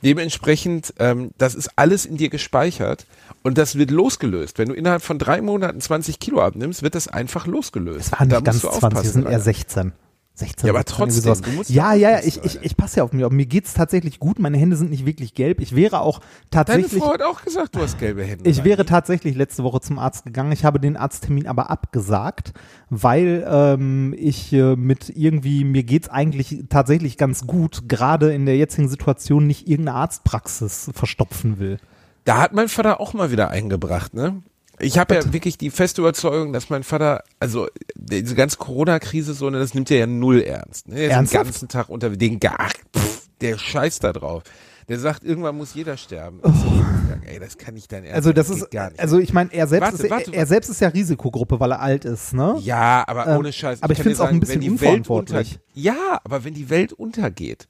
Dementsprechend, 0.03 0.93
ähm, 0.99 1.31
das 1.38 1.55
ist 1.55 1.71
alles 1.75 2.05
in 2.05 2.17
dir 2.17 2.29
gespeichert 2.29 3.05
und 3.43 3.57
das 3.57 3.77
wird 3.77 3.91
losgelöst. 3.91 4.60
Wenn 4.60 4.69
du 4.69 4.73
innerhalb 4.73 5.01
von 5.01 5.17
drei 5.19 5.41
Monaten 5.41 5.81
20 5.81 6.19
Kilo 6.19 6.41
abnimmst, 6.41 6.83
wird 6.83 6.95
das 6.95 7.07
einfach 7.07 7.47
losgelöst. 7.47 8.07
Es 8.07 8.12
waren 8.12 8.29
Da 8.29 8.38
nicht 8.38 8.45
ganz 8.45 8.63
musst 8.63 8.75
du 8.75 8.79
20, 8.79 8.81
es 8.81 8.83
aufpassen, 8.83 9.13
sind 9.13 9.23
eher 9.23 9.29
Alter. 9.29 9.43
16. 9.43 9.91
16 10.38 10.67
Ja, 10.67 10.73
aber 10.73 10.84
17, 10.88 11.23
irgendwie 11.23 11.56
trotzdem, 11.56 11.76
ja, 11.76 11.93
ja 11.93 12.12
ja, 12.12 12.19
ich, 12.19 12.43
ich, 12.43 12.60
ich 12.62 12.78
passe 12.78 12.97
ja 12.97 13.04
auf 13.04 13.12
mich. 13.12 13.26
auf. 13.26 13.32
Mir 13.32 13.45
geht's 13.45 13.73
tatsächlich 13.73 14.19
gut. 14.19 14.39
Meine 14.39 14.58
Hände 14.58 14.76
sind 14.78 14.91
nicht 14.91 15.06
wirklich 15.06 15.34
gelb. 15.34 15.60
Ich 15.62 15.76
wäre 15.76 16.02
auch 16.02 16.19
Deine 16.19 16.65
tatsächlich. 16.65 17.02
Frau 17.02 17.13
hat 17.13 17.23
auch 17.23 17.41
gesagt, 17.41 17.76
du 17.76 17.82
hast 17.82 17.97
gelbe 17.97 18.23
Hände. 18.23 18.47
Ich 18.50 18.63
wäre 18.63 18.86
tatsächlich 18.86 19.36
letzte 19.36 19.63
Woche 19.63 19.82
zum 19.82 19.97
Arzt 19.97 20.26
gegangen. 20.26 20.52
Ich 20.52 20.63
habe 20.63 20.80
den 20.80 20.95
Arzttermin 20.95 21.47
aber 21.47 21.69
abgesagt, 21.71 22.54
weil 22.89 23.45
ähm, 23.50 24.13
ich 24.17 24.54
äh, 24.54 24.76
mit 24.76 25.10
irgendwie, 25.15 25.63
mir 25.63 25.84
geht's 25.84 26.10
eigentlich 26.10 26.65
tatsächlich 26.69 27.17
ganz 27.17 27.47
gut, 27.47 27.89
gerade 27.89 28.34
in 28.34 28.45
der 28.45 28.58
jetzigen 28.58 28.89
Situation 28.89 29.47
nicht 29.47 29.67
irgendeine 29.67 29.97
Arztpraxis 29.97 30.91
verstopfen 30.93 31.60
will. 31.60 31.80
Da 32.26 32.39
hat 32.39 32.54
mein 32.54 32.67
Vater 32.67 33.00
auch 33.00 33.13
mal 33.13 33.32
wieder 33.32 33.50
eingebracht, 33.50 34.13
ne? 34.13 34.41
Ich 34.79 34.97
habe 34.99 35.15
ja 35.15 35.33
wirklich 35.33 35.57
die 35.57 35.71
feste 35.71 36.01
Überzeugung, 36.01 36.53
dass 36.53 36.69
mein 36.69 36.83
Vater, 36.83 37.23
also 37.39 37.67
diese 37.95 38.35
ganze 38.35 38.57
Corona-Krise 38.57 39.33
so, 39.33 39.49
ne, 39.49 39.57
das 39.59 39.73
nimmt 39.73 39.89
er 39.89 39.97
ja 39.97 40.07
null 40.07 40.41
ernst. 40.41 40.87
Ne? 40.87 40.99
Er 40.99 41.21
ist 41.21 41.33
den 41.33 41.43
ganzen 41.43 41.67
Tag 41.67 41.89
unter 41.89 42.09
den 42.11 42.39
gar, 42.39 42.69
pff, 42.95 43.27
der 43.41 43.57
scheißt 43.57 44.03
da 44.03 44.13
drauf. 44.13 44.43
Der 44.87 44.99
sagt, 44.99 45.25
irgendwann 45.25 45.57
muss 45.57 45.73
jeder 45.73 45.97
sterben. 45.97 46.39
Ich 46.45 46.61
so, 46.61 46.85
ey, 47.25 47.39
das 47.39 47.57
kann 47.57 47.73
nicht 47.73 47.91
dein 47.91 48.05
Ernst 48.05 48.15
Also 48.15 48.31
das 48.31 48.47
sein, 48.47 48.57
ist, 48.57 48.71
gar 48.71 48.89
nicht. 48.89 48.99
also 49.01 49.17
ich 49.19 49.33
meine, 49.33 49.51
er 49.51 49.67
selbst 49.67 49.91
Warte, 49.91 50.03
ist, 50.03 50.09
warte, 50.09 50.31
er, 50.31 50.37
er 50.39 50.45
selbst 50.45 50.69
ist 50.69 50.79
ja 50.79 50.87
Risikogruppe, 50.87 51.59
weil 51.59 51.71
er 51.71 51.81
alt 51.81 52.05
ist, 52.05 52.33
ne? 52.33 52.55
ja, 52.61 53.03
aber 53.05 53.27
Ähm, 53.27 53.37
ohne 53.39 53.51
Scheiß. 53.51 53.83
aber 53.83 53.91
ich 53.91 53.97
kann 53.97 54.03
find's 54.03 54.19
dir 54.19 54.23
auch 54.25 54.29
ein 54.29 54.39
bisschen 54.39 54.63
unverantwortlich. 54.63 55.53
Unter, 55.55 55.61
ja, 55.73 56.21
aber 56.23 56.45
wenn 56.45 56.53
die 56.53 56.69
Welt 56.69 56.93
untergeht, 56.93 57.67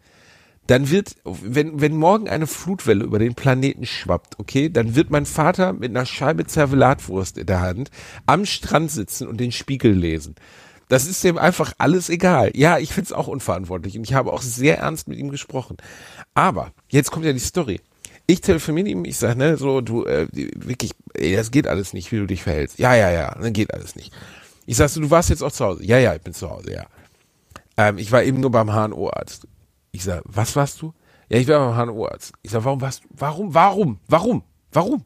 dann 0.68 0.90
wird, 0.90 1.16
wenn, 1.24 1.80
wenn 1.80 1.96
morgen 1.96 2.28
eine 2.28 2.46
Flutwelle 2.46 3.04
über 3.04 3.20
den 3.20 3.36
Planeten 3.36 3.86
schwappt, 3.86 4.38
okay, 4.38 4.70
dann 4.70 4.96
wird 4.96 5.10
mein 5.10 5.26
Vater 5.26 5.74
mit 5.74 5.90
einer 5.90 6.06
Scheibe 6.06 6.46
Zervelatwurst 6.46 7.38
in 7.38 7.46
der 7.46 7.62
Hand 7.62 7.90
am 8.26 8.46
Strand 8.46 8.92
sitzen 8.92 9.28
und 9.28 9.38
den 9.38 9.54
Spiegel 9.54 9.94
lesen. 9.94 10.36
Das 10.90 11.06
ist 11.06 11.24
dem 11.24 11.38
einfach 11.38 11.74
alles 11.78 12.10
egal. 12.10 12.52
Ja, 12.54 12.78
ich 12.78 12.94
find's 12.94 13.12
auch 13.12 13.28
unverantwortlich 13.28 13.98
und 13.98 14.04
ich 14.04 14.14
habe 14.14 14.32
auch 14.32 14.42
sehr 14.42 14.80
ernst 14.80 15.08
mit 15.08 15.18
ihm 15.18 15.30
gesprochen. 15.30 15.78
Aber, 16.34 16.72
jetzt 16.90 17.12
kommt 17.12 17.26
ja 17.26 17.34
die 17.34 17.40
Story. 17.40 17.82
Ich 18.26 18.42
telefoniere 18.42 18.90
ihm, 18.90 19.06
ich 19.06 19.18
sag, 19.18 19.38
ne, 19.38 19.58
so, 19.58 19.80
du, 19.82 20.06
äh, 20.06 20.28
wirklich, 20.34 20.92
ey, 21.14 21.36
das 21.36 21.52
geht 21.52 21.68
alles 21.68 21.94
nicht, 21.94 22.12
wie 22.12 22.18
du 22.18 22.26
dich 22.26 22.44
verhältst. 22.44 22.78
Ja, 22.78 22.94
ja, 22.94 23.10
ja, 23.10 23.36
dann 23.40 23.54
geht 23.54 23.74
alles 23.74 23.96
nicht. 23.96 24.14
Ich 24.66 24.76
sag 24.76 24.90
so, 24.90 25.00
du 25.00 25.10
warst 25.10 25.30
jetzt 25.30 25.44
auch 25.44 25.52
zu 25.52 25.64
Hause. 25.64 25.86
Ja, 25.86 25.98
ja, 25.98 26.14
ich 26.14 26.22
bin 26.22 26.34
zu 26.34 26.50
Hause, 26.50 26.74
ja. 26.74 26.86
Ähm, 27.78 27.98
ich 27.98 28.12
war 28.12 28.24
eben 28.24 28.42
nur 28.42 28.52
beim 28.52 28.70
HNO-Arzt. 28.70 29.48
Ich 29.98 30.04
sag, 30.04 30.22
was 30.26 30.56
warst 30.56 30.80
du? 30.84 30.94
Ja, 31.28 31.40
ich 31.40 31.48
war 31.48 31.74
beim 31.74 31.88
HNO-Arzt. 31.88 32.32
Ich 32.44 32.52
sag, 32.52 32.64
warum 32.66 32.82
warst 32.82 33.04
du, 33.04 33.08
warum, 33.18 33.56
warum, 33.56 34.00
warum, 34.08 34.44
warum? 34.72 35.04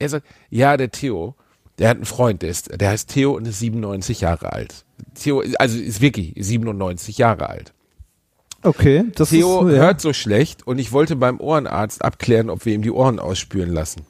Er 0.00 0.08
sagt, 0.08 0.26
ja, 0.50 0.76
der 0.76 0.90
Theo, 0.90 1.36
der 1.78 1.90
hat 1.90 1.98
einen 1.98 2.04
Freund, 2.04 2.42
der, 2.42 2.50
ist, 2.50 2.80
der 2.80 2.90
heißt 2.90 3.10
Theo 3.10 3.36
und 3.36 3.46
ist 3.46 3.60
97 3.60 4.22
Jahre 4.22 4.52
alt. 4.52 4.84
Theo, 5.14 5.44
also 5.60 5.78
ist 5.78 6.00
wirklich 6.00 6.34
97 6.36 7.16
Jahre 7.16 7.48
alt. 7.48 7.72
Okay, 8.62 9.04
das 9.14 9.28
Theo 9.28 9.68
ist, 9.68 9.76
ja. 9.76 9.82
hört 9.82 10.00
so 10.00 10.12
schlecht 10.12 10.66
und 10.66 10.80
ich 10.80 10.90
wollte 10.90 11.14
beim 11.14 11.38
Ohrenarzt 11.38 12.04
abklären, 12.04 12.50
ob 12.50 12.64
wir 12.64 12.74
ihm 12.74 12.82
die 12.82 12.90
Ohren 12.90 13.20
ausspüren 13.20 13.70
lassen. 13.70 14.04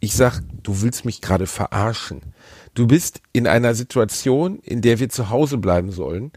Ich 0.00 0.14
sag, 0.14 0.42
du 0.62 0.82
willst 0.82 1.06
mich 1.06 1.22
gerade 1.22 1.46
verarschen. 1.46 2.20
Du 2.74 2.86
bist 2.86 3.22
in 3.32 3.46
einer 3.46 3.74
Situation, 3.74 4.58
in 4.58 4.82
der 4.82 4.98
wir 4.98 5.08
zu 5.08 5.30
Hause 5.30 5.56
bleiben 5.56 5.92
sollen, 5.92 6.30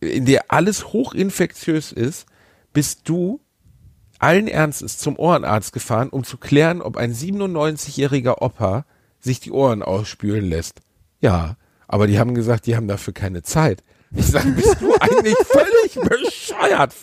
in 0.00 0.24
der 0.24 0.46
alles 0.48 0.94
hochinfektiös 0.94 1.92
ist, 1.92 2.26
bist 2.72 3.08
du 3.08 3.40
allen 4.18 4.46
Ernstes 4.46 4.98
zum 4.98 5.18
Ohrenarzt 5.18 5.72
gefahren, 5.72 6.08
um 6.08 6.24
zu 6.24 6.36
klären, 6.38 6.80
ob 6.80 6.96
ein 6.96 7.12
97-jähriger 7.12 8.40
Opa 8.40 8.84
sich 9.18 9.40
die 9.40 9.50
Ohren 9.50 9.82
ausspülen 9.82 10.44
lässt. 10.44 10.80
Ja, 11.20 11.56
aber 11.88 12.06
die 12.06 12.18
haben 12.18 12.34
gesagt, 12.34 12.66
die 12.66 12.76
haben 12.76 12.88
dafür 12.88 13.12
keine 13.12 13.42
Zeit. 13.42 13.82
Ich 14.14 14.26
sage, 14.26 14.50
bist 14.50 14.76
du 14.80 14.94
eigentlich 15.00 15.36
völlig 15.36 15.94
bescheuert? 16.08 16.94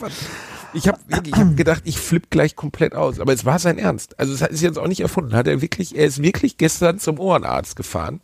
Ich 0.72 0.88
habe 0.88 0.98
ich 1.24 1.32
hab 1.32 1.56
gedacht, 1.56 1.82
ich 1.84 1.98
flipp 1.98 2.30
gleich 2.30 2.56
komplett 2.56 2.94
aus. 2.94 3.20
Aber 3.20 3.32
es 3.32 3.44
war 3.44 3.58
sein 3.58 3.78
Ernst. 3.78 4.18
Also 4.18 4.32
es 4.32 4.40
ist 4.40 4.62
jetzt 4.62 4.78
auch 4.78 4.86
nicht 4.86 5.00
erfunden. 5.00 5.34
Hat 5.34 5.46
er 5.46 5.60
wirklich, 5.60 5.96
er 5.96 6.06
ist 6.06 6.22
wirklich 6.22 6.56
gestern 6.56 6.98
zum 6.98 7.18
Ohrenarzt 7.18 7.76
gefahren, 7.76 8.20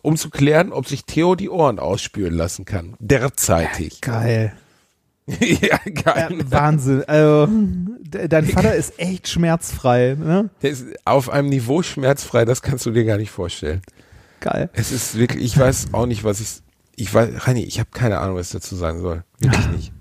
um 0.00 0.16
zu 0.16 0.30
klären, 0.30 0.72
ob 0.72 0.88
sich 0.88 1.04
Theo 1.04 1.34
die 1.34 1.50
Ohren 1.50 1.78
ausspülen 1.78 2.34
lassen 2.34 2.64
kann. 2.64 2.94
Derzeitig. 2.98 4.00
Geil. 4.00 4.54
ja, 5.60 5.78
geil. 6.02 6.36
Ja, 6.38 6.50
Wahnsinn. 6.50 7.04
Also, 7.06 7.46
de- 8.00 8.28
dein 8.28 8.44
Vater 8.46 8.74
ist 8.74 8.98
echt 8.98 9.28
schmerzfrei. 9.28 10.16
Ne? 10.18 10.50
Der 10.62 10.70
ist 10.70 10.86
auf 11.04 11.30
einem 11.30 11.48
Niveau 11.48 11.82
schmerzfrei, 11.82 12.44
das 12.44 12.62
kannst 12.62 12.86
du 12.86 12.90
dir 12.90 13.04
gar 13.04 13.16
nicht 13.18 13.30
vorstellen. 13.30 13.82
Geil. 14.40 14.70
Es 14.72 14.90
ist 14.92 15.16
wirklich, 15.18 15.44
ich 15.44 15.58
weiß 15.58 15.88
auch 15.92 16.06
nicht, 16.06 16.24
was 16.24 16.40
ich, 16.40 16.62
ich 16.96 17.12
weiß, 17.12 17.46
Reini, 17.46 17.62
ich 17.62 17.78
habe 17.78 17.90
keine 17.92 18.18
Ahnung, 18.18 18.36
was 18.36 18.46
ich 18.48 18.52
dazu 18.52 18.74
sagen 18.76 19.00
soll. 19.00 19.24
Wirklich 19.40 19.68
nicht. 19.70 19.92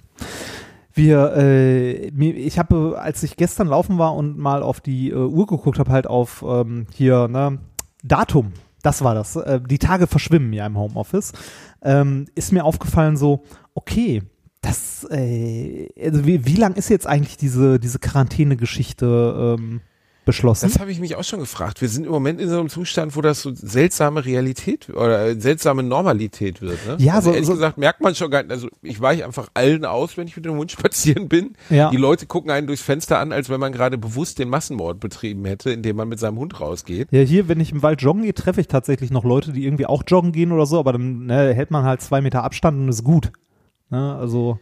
Wir, 0.94 1.34
äh, 1.38 2.08
ich 2.10 2.60
habe, 2.60 3.00
als 3.02 3.24
ich 3.24 3.38
gestern 3.38 3.68
laufen 3.68 3.98
war 3.98 4.14
und 4.16 4.38
mal 4.38 4.62
auf 4.62 4.82
die 4.82 5.10
äh, 5.10 5.16
Uhr 5.16 5.48
geguckt 5.48 5.80
habe, 5.80 5.92
halt 5.92 6.06
auf 6.08 6.44
ähm, 6.46 6.86
hier, 6.94 7.28
ne, 7.30 7.60
Datum, 8.04 8.52
das 8.82 9.04
war 9.04 9.14
das. 9.16 9.36
Äh, 9.38 9.62
die 9.66 9.78
Tage 9.78 10.08
verschwimmen 10.08 10.52
ja 10.54 10.66
im 10.66 10.78
Homeoffice. 10.78 11.32
Ähm, 11.82 12.26
ist 12.36 12.52
mir 12.52 12.66
aufgefallen 12.66 13.16
so, 13.16 13.44
okay, 13.74 14.24
das, 14.62 15.08
äh, 15.10 15.90
also 16.02 16.26
wie, 16.26 16.46
wie 16.46 16.56
lang 16.56 16.76
ist 16.76 16.90
jetzt 16.90 17.08
eigentlich 17.08 17.38
diese, 17.38 17.80
diese 17.80 17.98
Quarantäne-Geschichte 18.00 19.56
ähm, 19.60 19.82
beschlossen? 20.24 20.70
Das 20.70 20.80
habe 20.80 20.92
ich 20.92 21.00
mich 21.00 21.16
auch 21.16 21.24
schon 21.24 21.40
gefragt. 21.40 21.82
Wir 21.82 21.90
sind 21.90 22.06
im 22.06 22.12
Moment 22.12 22.40
in 22.40 22.48
so 22.48 22.60
einem 22.60 22.70
Zustand, 22.70 23.16
wo 23.16 23.22
das 23.22 23.42
so 23.42 23.52
seltsame 23.56 24.24
Realität 24.24 24.90
oder 24.92 25.30
äh, 25.30 25.40
seltsame 25.40 25.82
Normalität 25.82 26.62
wird. 26.62 26.78
Ne? 26.86 26.98
Ja, 27.00 27.16
also 27.16 27.30
so- 27.30 27.34
ehrlich 27.34 27.48
so- 27.48 27.54
gesagt 27.54 27.80
merkt 27.80 28.02
man 28.02 28.14
schon 28.14 28.30
gar 28.30 28.44
nicht. 28.44 28.52
Also 28.52 28.68
ich 28.84 29.02
weiche 29.02 29.26
einfach 29.26 29.48
allen 29.56 29.84
aus, 29.84 30.16
wenn 30.16 30.28
ich 30.28 30.36
mit 30.36 30.46
dem 30.46 30.56
Hund 30.58 30.72
spazieren 30.72 31.28
bin. 31.28 31.54
Ja. 31.72 31.90
Die 31.90 31.98
Leute 31.98 32.28
gucken 32.28 32.52
einen 32.52 32.68
durchs 32.68 32.84
Fenster 32.84 33.18
an, 33.18 33.32
als 33.32 33.50
wenn 33.50 33.60
man 33.60 33.72
gerade 33.72 33.98
bewusst 33.98 34.38
den 34.38 34.50
Massenmord 34.50 35.00
betrieben 35.00 35.44
hätte, 35.46 35.72
indem 35.72 35.96
man 35.96 36.08
mit 36.08 36.20
seinem 36.20 36.38
Hund 36.38 36.60
rausgeht. 36.62 37.08
Ja, 37.10 37.22
hier, 37.22 37.48
wenn 37.48 37.60
ich 37.60 37.72
im 37.72 37.82
Wald 37.82 38.04
joggen 38.04 38.22
gehe, 38.22 38.36
treffe 38.36 38.62
ich 38.62 38.68
tatsächlich 38.68 39.10
noch 39.10 39.24
Leute, 39.24 39.54
die 39.54 39.66
irgendwie 39.66 39.88
auch 39.88 40.04
joggen 40.06 40.32
gehen 40.34 40.52
oder 40.52 40.68
so, 40.68 40.78
aber 40.78 40.94
dann 40.94 41.26
ne, 41.26 41.52
hält 41.56 41.72
man 41.72 41.84
halt 41.84 42.02
zwei 42.04 42.22
Meter 42.22 42.44
Abstand 42.44 42.78
und 42.78 42.90
ist 42.90 43.04
gut. 43.04 43.32
Ne, 43.92 44.16
also 44.16 44.58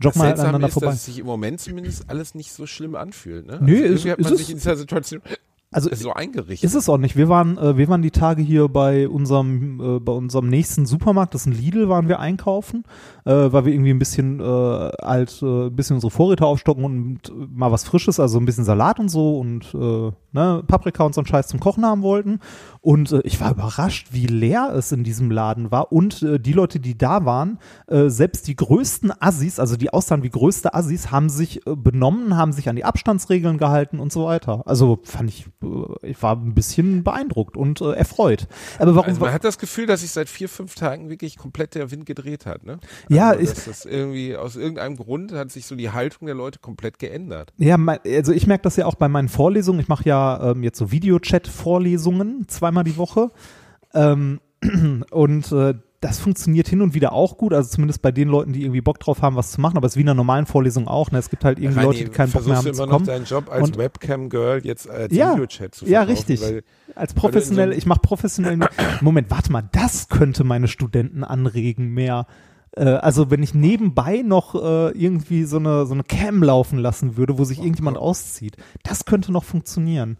Das 0.00 0.16
man 0.16 0.26
halt 0.26 0.38
aneinander 0.40 0.66
ist, 0.68 0.74
vorbei. 0.74 0.86
dass 0.88 0.96
es 0.96 1.04
sich 1.06 1.18
im 1.20 1.26
Moment 1.26 1.60
zumindest 1.60 2.10
alles 2.10 2.34
nicht 2.34 2.52
so 2.52 2.66
schlimm 2.66 2.94
anfühlt. 2.96 3.46
Ne? 3.46 3.58
Nö, 3.62 3.82
also 3.82 3.94
ist- 3.94 4.06
hat 4.10 4.18
ist 4.18 4.24
man 4.24 4.32
es- 4.34 4.38
sich 4.40 4.50
in 4.50 4.56
dieser 4.56 4.76
Situation 4.76 5.22
Also 5.70 5.90
so 5.92 6.12
eingerichtet. 6.12 6.62
ist 6.68 6.74
es 6.76 6.88
auch 6.88 6.98
nicht. 6.98 7.16
Wir 7.16 7.28
waren, 7.28 7.58
äh, 7.58 7.76
wir 7.76 7.88
waren 7.88 8.02
die 8.02 8.12
Tage 8.12 8.42
hier 8.42 8.68
bei 8.68 9.08
unserem, 9.08 9.80
äh, 9.96 9.98
bei 10.00 10.12
unserem 10.12 10.48
nächsten 10.48 10.86
Supermarkt, 10.86 11.34
das 11.34 11.42
ist 11.42 11.46
ein 11.46 11.52
Lidl, 11.52 11.88
waren 11.88 12.06
wir 12.08 12.20
einkaufen, 12.20 12.84
äh, 13.24 13.32
weil 13.32 13.64
wir 13.64 13.72
irgendwie 13.72 13.90
ein 13.90 13.98
bisschen 13.98 14.38
äh, 14.38 14.44
halt, 14.44 15.40
äh, 15.42 15.66
ein 15.66 15.74
bisschen 15.74 15.94
unsere 15.94 16.12
Vorräte 16.12 16.46
aufstocken 16.46 16.84
und 16.84 17.18
mal 17.56 17.72
was 17.72 17.82
Frisches, 17.84 18.20
also 18.20 18.38
ein 18.38 18.44
bisschen 18.44 18.64
Salat 18.64 19.00
und 19.00 19.08
so 19.08 19.38
und 19.40 19.72
äh, 19.74 20.12
ne, 20.32 20.62
Paprika 20.66 21.04
und 21.04 21.14
so 21.14 21.20
einen 21.20 21.26
Scheiß 21.26 21.48
zum 21.48 21.58
Kochen 21.60 21.84
haben 21.84 22.02
wollten. 22.02 22.38
Und 22.84 23.12
äh, 23.12 23.20
ich 23.24 23.40
war 23.40 23.50
überrascht, 23.50 24.08
wie 24.10 24.26
leer 24.26 24.74
es 24.76 24.92
in 24.92 25.04
diesem 25.04 25.30
Laden 25.30 25.70
war. 25.70 25.90
Und 25.90 26.22
äh, 26.22 26.38
die 26.38 26.52
Leute, 26.52 26.80
die 26.80 26.98
da 26.98 27.24
waren, 27.24 27.58
äh, 27.86 28.08
selbst 28.10 28.46
die 28.46 28.56
größten 28.56 29.10
Assis, 29.20 29.58
also 29.58 29.76
die 29.76 29.90
aussahen 29.90 30.22
wie 30.22 30.28
größte 30.28 30.74
Assis, 30.74 31.10
haben 31.10 31.30
sich 31.30 31.66
äh, 31.66 31.74
benommen, 31.74 32.36
haben 32.36 32.52
sich 32.52 32.68
an 32.68 32.76
die 32.76 32.84
Abstandsregeln 32.84 33.56
gehalten 33.56 34.00
und 34.00 34.12
so 34.12 34.26
weiter. 34.26 34.62
Also 34.66 35.00
fand 35.04 35.30
ich, 35.30 35.46
äh, 35.62 36.08
ich 36.10 36.22
war 36.22 36.36
ein 36.36 36.52
bisschen 36.54 37.02
beeindruckt 37.04 37.56
und 37.56 37.80
äh, 37.80 37.92
erfreut. 37.92 38.48
Aber 38.78 38.94
warum? 38.94 39.08
Also 39.08 39.20
man 39.22 39.32
hat 39.32 39.44
das 39.44 39.56
Gefühl, 39.58 39.86
dass 39.86 40.02
sich 40.02 40.10
seit 40.10 40.28
vier, 40.28 40.50
fünf 40.50 40.74
Tagen 40.74 41.08
wirklich 41.08 41.38
komplett 41.38 41.74
der 41.74 41.90
Wind 41.90 42.04
gedreht 42.04 42.44
hat. 42.44 42.64
Ne? 42.66 42.80
Ja, 43.08 43.30
also, 43.30 43.40
ich- 43.40 43.48
dass 43.48 43.64
das 43.64 43.84
irgendwie 43.86 44.36
aus 44.36 44.56
irgendeinem 44.56 44.96
Grund 44.96 45.32
hat 45.32 45.50
sich 45.50 45.64
so 45.64 45.74
die 45.74 45.88
Haltung 45.88 46.26
der 46.26 46.34
Leute 46.34 46.58
komplett 46.58 46.98
geändert. 46.98 47.54
Ja, 47.56 47.78
mein, 47.78 48.00
also 48.04 48.32
ich 48.32 48.46
merke 48.46 48.64
das 48.64 48.76
ja 48.76 48.84
auch 48.84 48.96
bei 48.96 49.08
meinen 49.08 49.30
Vorlesungen. 49.30 49.80
Ich 49.80 49.88
mache 49.88 50.06
ja 50.06 50.50
ähm, 50.50 50.62
jetzt 50.62 50.76
so 50.78 50.90
Videochat-Vorlesungen 50.92 52.46
zweimal 52.48 52.73
die 52.82 52.96
Woche. 52.96 53.30
Ähm, 53.92 54.40
und 55.10 55.52
äh, 55.52 55.74
das 56.04 56.18
funktioniert 56.18 56.68
hin 56.68 56.82
und 56.82 56.92
wieder 56.92 57.14
auch 57.14 57.38
gut, 57.38 57.54
also 57.54 57.70
zumindest 57.70 58.02
bei 58.02 58.12
den 58.12 58.28
Leuten, 58.28 58.52
die 58.52 58.62
irgendwie 58.62 58.82
Bock 58.82 59.00
drauf 59.00 59.22
haben, 59.22 59.36
was 59.36 59.52
zu 59.52 59.60
machen, 59.62 59.78
aber 59.78 59.86
es 59.86 59.92
ist 59.92 59.96
wie 59.96 60.02
in 60.02 60.08
einer 60.08 60.14
normalen 60.14 60.44
Vorlesung 60.44 60.86
auch. 60.86 61.10
Ne? 61.10 61.18
Es 61.18 61.30
gibt 61.30 61.46
halt 61.46 61.58
irgendwie 61.58 61.82
Leute, 61.82 62.04
die 62.04 62.10
keinen 62.10 62.30
Bock 62.30 62.46
mehr 62.46 62.56
haben 62.56 62.66
du 62.66 62.72
zu 62.72 62.82
immer 62.82 62.86
noch 62.86 62.92
kommen. 62.98 63.06
deinen 63.06 63.24
Job 63.24 63.50
als 63.50 63.78
Webcam-Girl 63.78 64.60
jetzt 64.64 64.88
als 64.88 65.14
Ja, 65.14 65.32
Videochat 65.32 65.74
zu 65.74 65.86
ja, 65.86 66.04
verkaufen, 66.04 66.10
richtig. 66.10 66.42
Weil, 66.42 66.62
Als 66.94 67.14
professionell, 67.14 67.72
so 67.72 67.78
ich 67.78 67.86
mache 67.86 68.00
professionell. 68.00 68.58
Moment, 69.00 69.30
warte 69.30 69.50
mal, 69.50 69.66
das 69.72 70.10
könnte 70.10 70.44
meine 70.44 70.68
Studenten 70.68 71.24
anregen, 71.24 71.94
mehr. 71.94 72.26
Äh, 72.76 72.84
also 72.84 73.30
wenn 73.30 73.42
ich 73.42 73.54
nebenbei 73.54 74.22
noch 74.22 74.54
äh, 74.54 74.90
irgendwie 74.90 75.44
so 75.44 75.56
eine, 75.56 75.86
so 75.86 75.94
eine 75.94 76.04
Cam 76.04 76.42
laufen 76.42 76.78
lassen 76.78 77.16
würde, 77.16 77.38
wo 77.38 77.44
sich 77.44 77.60
irgendjemand 77.60 77.96
auszieht, 77.96 78.58
das 78.82 79.06
könnte 79.06 79.32
noch 79.32 79.44
funktionieren. 79.44 80.18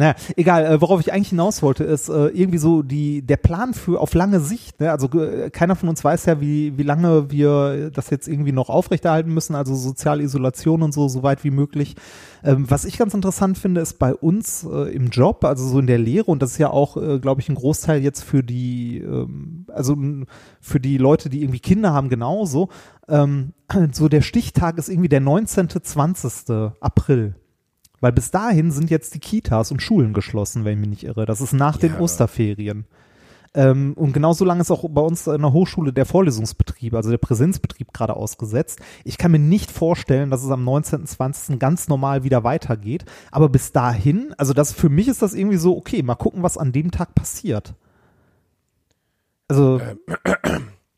Naja, 0.00 0.14
egal, 0.34 0.64
äh, 0.64 0.80
worauf 0.80 0.98
ich 1.00 1.12
eigentlich 1.12 1.28
hinaus 1.28 1.60
wollte, 1.60 1.84
ist 1.84 2.08
äh, 2.08 2.28
irgendwie 2.28 2.56
so 2.56 2.80
die, 2.80 3.20
der 3.20 3.36
Plan 3.36 3.74
für 3.74 4.00
auf 4.00 4.14
lange 4.14 4.40
Sicht. 4.40 4.80
Ne? 4.80 4.90
Also 4.90 5.10
äh, 5.20 5.50
keiner 5.50 5.76
von 5.76 5.90
uns 5.90 6.02
weiß 6.02 6.24
ja, 6.24 6.40
wie, 6.40 6.78
wie 6.78 6.84
lange 6.84 7.30
wir 7.30 7.90
das 7.90 8.08
jetzt 8.08 8.26
irgendwie 8.26 8.52
noch 8.52 8.70
aufrechterhalten 8.70 9.34
müssen, 9.34 9.54
also 9.54 9.74
soziale 9.74 10.22
Isolation 10.22 10.82
und 10.82 10.94
so, 10.94 11.06
so 11.08 11.22
weit 11.22 11.44
wie 11.44 11.50
möglich. 11.50 11.96
Ähm, 12.42 12.64
was 12.70 12.86
ich 12.86 12.96
ganz 12.96 13.12
interessant 13.12 13.58
finde, 13.58 13.82
ist 13.82 13.98
bei 13.98 14.14
uns 14.14 14.64
äh, 14.64 14.90
im 14.90 15.10
Job, 15.10 15.44
also 15.44 15.68
so 15.68 15.78
in 15.78 15.86
der 15.86 15.98
Lehre, 15.98 16.30
und 16.30 16.40
das 16.40 16.52
ist 16.52 16.58
ja 16.58 16.70
auch, 16.70 16.96
äh, 16.96 17.18
glaube 17.18 17.42
ich, 17.42 17.50
ein 17.50 17.54
Großteil 17.54 18.02
jetzt 18.02 18.24
für 18.24 18.42
die, 18.42 19.00
ähm, 19.00 19.66
also 19.68 19.98
für 20.62 20.80
die 20.80 20.96
Leute, 20.96 21.28
die 21.28 21.42
irgendwie 21.42 21.60
Kinder 21.60 21.92
haben, 21.92 22.08
genauso. 22.08 22.70
Ähm, 23.06 23.52
so 23.92 24.08
der 24.08 24.22
Stichtag 24.22 24.78
ist 24.78 24.88
irgendwie 24.88 25.10
der 25.10 25.20
19., 25.20 25.68
20. 25.68 26.72
April. 26.80 27.34
Weil 28.00 28.12
bis 28.12 28.30
dahin 28.30 28.70
sind 28.70 28.90
jetzt 28.90 29.14
die 29.14 29.20
Kitas 29.20 29.70
und 29.70 29.82
Schulen 29.82 30.12
geschlossen, 30.12 30.64
wenn 30.64 30.74
ich 30.74 30.80
mich 30.80 30.88
nicht 30.88 31.04
irre. 31.04 31.26
Das 31.26 31.40
ist 31.40 31.52
nach 31.52 31.76
den 31.76 31.94
Ja. 31.94 32.00
Osterferien. 32.00 32.86
Ähm, 33.52 33.94
und 33.94 34.12
genauso 34.12 34.44
lange 34.44 34.60
ist 34.60 34.70
auch 34.70 34.88
bei 34.88 35.00
uns 35.00 35.26
in 35.26 35.42
der 35.42 35.52
Hochschule 35.52 35.92
der 35.92 36.06
Vorlesungsbetrieb, 36.06 36.94
also 36.94 37.10
der 37.10 37.18
Präsenzbetrieb 37.18 37.92
gerade 37.92 38.14
ausgesetzt. 38.14 38.78
Ich 39.04 39.18
kann 39.18 39.32
mir 39.32 39.40
nicht 39.40 39.72
vorstellen, 39.72 40.30
dass 40.30 40.44
es 40.44 40.50
am 40.50 40.62
19., 40.62 41.04
20. 41.04 41.58
ganz 41.58 41.88
normal 41.88 42.22
wieder 42.22 42.44
weitergeht. 42.44 43.04
Aber 43.32 43.48
bis 43.48 43.72
dahin, 43.72 44.32
also 44.38 44.52
das 44.52 44.72
für 44.72 44.88
mich 44.88 45.08
ist 45.08 45.20
das 45.20 45.34
irgendwie 45.34 45.56
so, 45.56 45.76
okay, 45.76 46.02
mal 46.02 46.14
gucken, 46.14 46.44
was 46.44 46.58
an 46.58 46.70
dem 46.70 46.92
Tag 46.92 47.14
passiert. 47.16 47.74
Also, 49.48 49.80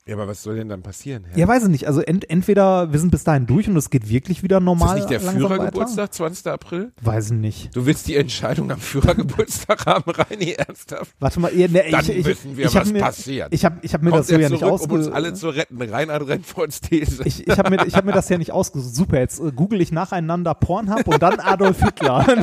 ja, 0.04 0.14
aber 0.14 0.26
was 0.26 0.42
soll 0.42 0.56
denn 0.56 0.68
dann 0.68 0.82
passieren? 0.82 1.24
Herr? 1.28 1.38
ja, 1.38 1.46
weiß 1.46 1.62
ich 1.64 1.68
nicht. 1.68 1.86
Also 1.86 2.00
ent, 2.00 2.28
entweder 2.28 2.92
wir 2.92 2.98
sind 2.98 3.10
bis 3.12 3.22
dahin 3.22 3.46
durch 3.46 3.68
und 3.68 3.76
es 3.76 3.88
geht 3.88 4.08
wirklich 4.08 4.42
wieder 4.42 4.56
ist 4.56 4.60
das 4.60 4.64
normal. 4.64 4.96
nicht 4.96 5.10
der 5.10 5.20
Führergeburtstag, 5.20 6.12
20. 6.12 6.46
April? 6.48 6.92
Weiß 7.02 7.26
ich 7.26 7.36
nicht. 7.36 7.76
Du 7.76 7.86
willst 7.86 8.08
die 8.08 8.16
Entscheidung 8.16 8.72
am 8.72 8.80
Führergeburtstag 8.80 9.86
haben, 9.86 10.10
Reini, 10.10 10.52
ernsthaft? 10.52 11.14
Warte 11.20 11.38
mal, 11.38 11.52
ihr, 11.52 11.68
ne, 11.68 11.84
Dann 11.88 12.00
ich, 12.00 12.10
ich, 12.10 12.24
wissen 12.24 12.56
wir, 12.56 12.66
ich 12.66 12.74
was 12.74 12.92
mir, 12.92 12.98
passiert. 12.98 13.54
Ich 13.54 13.64
habe 13.64 13.78
ich 13.82 13.94
hab 13.94 14.02
mir 14.02 14.10
Kommt 14.10 14.20
das 14.20 14.26
so 14.26 14.34
ja 14.34 14.48
nicht 14.48 14.58
zurück, 14.58 14.82
um 14.82 14.90
uns 14.90 15.08
alle 15.08 15.34
zu 15.34 15.50
retten? 15.50 15.80
Reinhard 15.80 16.26
Rennfords 16.26 16.80
These. 16.80 17.22
ich 17.24 17.46
ich 17.46 17.58
habe 17.58 17.70
mir, 17.70 17.86
ich 17.86 17.94
hab 17.94 18.04
mir 18.04 18.12
das 18.12 18.28
ja 18.28 18.38
nicht 18.38 18.50
ausgesucht. 18.50 18.96
Super, 18.96 19.20
jetzt 19.20 19.38
äh, 19.38 19.52
google 19.52 19.80
ich 19.80 19.92
nacheinander 19.92 20.54
Pornhub 20.54 21.06
und 21.06 21.22
dann 21.22 21.38
Adolf 21.38 21.80
Hitler. 21.80 22.26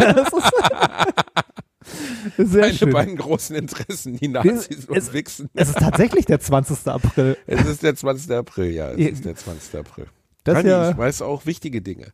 Sehr 2.37 2.61
Meine 2.61 2.73
schön. 2.73 2.89
beiden 2.91 3.15
großen 3.15 3.55
Interessen, 3.55 4.17
die 4.17 4.27
Nazis 4.27 4.85
und 4.85 4.97
es, 4.97 5.13
Wichsen. 5.13 5.49
es 5.53 5.69
ist 5.69 5.77
tatsächlich 5.79 6.25
der 6.25 6.39
20. 6.39 6.87
April. 6.87 7.37
Es 7.47 7.65
ist 7.65 7.83
der 7.83 7.95
20. 7.95 8.31
April, 8.31 8.71
ja, 8.71 8.91
es 8.91 8.99
Ja. 8.99 9.07
ist 9.09 9.25
der 9.25 9.35
20. 9.35 9.79
April. 9.79 10.05
Das 10.43 10.55
Reini, 10.57 10.69
ja, 10.69 10.91
ich 10.91 10.97
weiß 10.97 11.21
auch 11.21 11.45
wichtige 11.45 11.81
Dinge. 11.81 12.07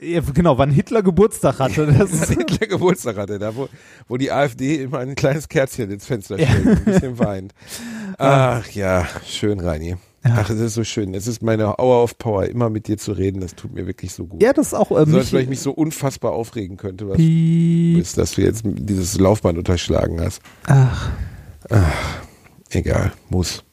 Ja, 0.00 0.20
genau, 0.34 0.58
wann 0.58 0.70
Hitler 0.70 1.02
Geburtstag 1.02 1.58
hatte. 1.60 1.86
Das 1.98 2.28
Hitler 2.28 2.66
Geburtstag 2.66 3.16
hatte, 3.16 3.38
da 3.38 3.54
wo, 3.54 3.68
wo 4.08 4.16
die 4.16 4.32
AfD 4.32 4.76
immer 4.82 4.98
ein 4.98 5.14
kleines 5.14 5.48
Kerzchen 5.48 5.90
ins 5.90 6.06
Fenster 6.06 6.36
stellt, 6.38 6.66
ein 6.66 6.84
bisschen 6.84 7.18
weint. 7.18 7.54
Ach 8.18 8.68
ja, 8.70 9.06
schön, 9.26 9.60
Reini. 9.60 9.96
Ach, 10.24 10.48
es 10.50 10.60
ist 10.60 10.74
so 10.74 10.84
schön. 10.84 11.14
Es 11.14 11.26
ist 11.26 11.42
meine 11.42 11.78
Hour 11.78 12.02
of 12.04 12.16
Power, 12.18 12.44
immer 12.46 12.70
mit 12.70 12.86
dir 12.86 12.96
zu 12.96 13.12
reden. 13.12 13.40
Das 13.40 13.54
tut 13.54 13.72
mir 13.74 13.86
wirklich 13.86 14.12
so 14.12 14.26
gut. 14.26 14.42
ja, 14.42 14.52
das 14.52 14.68
ist 14.68 14.74
auch 14.74 14.90
äh, 14.92 14.94
so 14.94 15.00
als 15.00 15.12
mich, 15.12 15.32
wenn 15.32 15.42
ich 15.42 15.48
mich 15.48 15.60
so 15.60 15.72
unfassbar 15.72 16.32
aufregen 16.32 16.76
könnte, 16.76 17.08
was 17.08 17.16
Piep. 17.16 17.98
ist, 17.98 18.18
dass 18.18 18.32
du 18.32 18.42
jetzt 18.42 18.62
dieses 18.64 19.18
Laufband 19.18 19.58
unterschlagen 19.58 20.20
hast. 20.20 20.40
Ach, 20.66 21.10
Egal, 22.70 23.12
muss. 23.28 23.64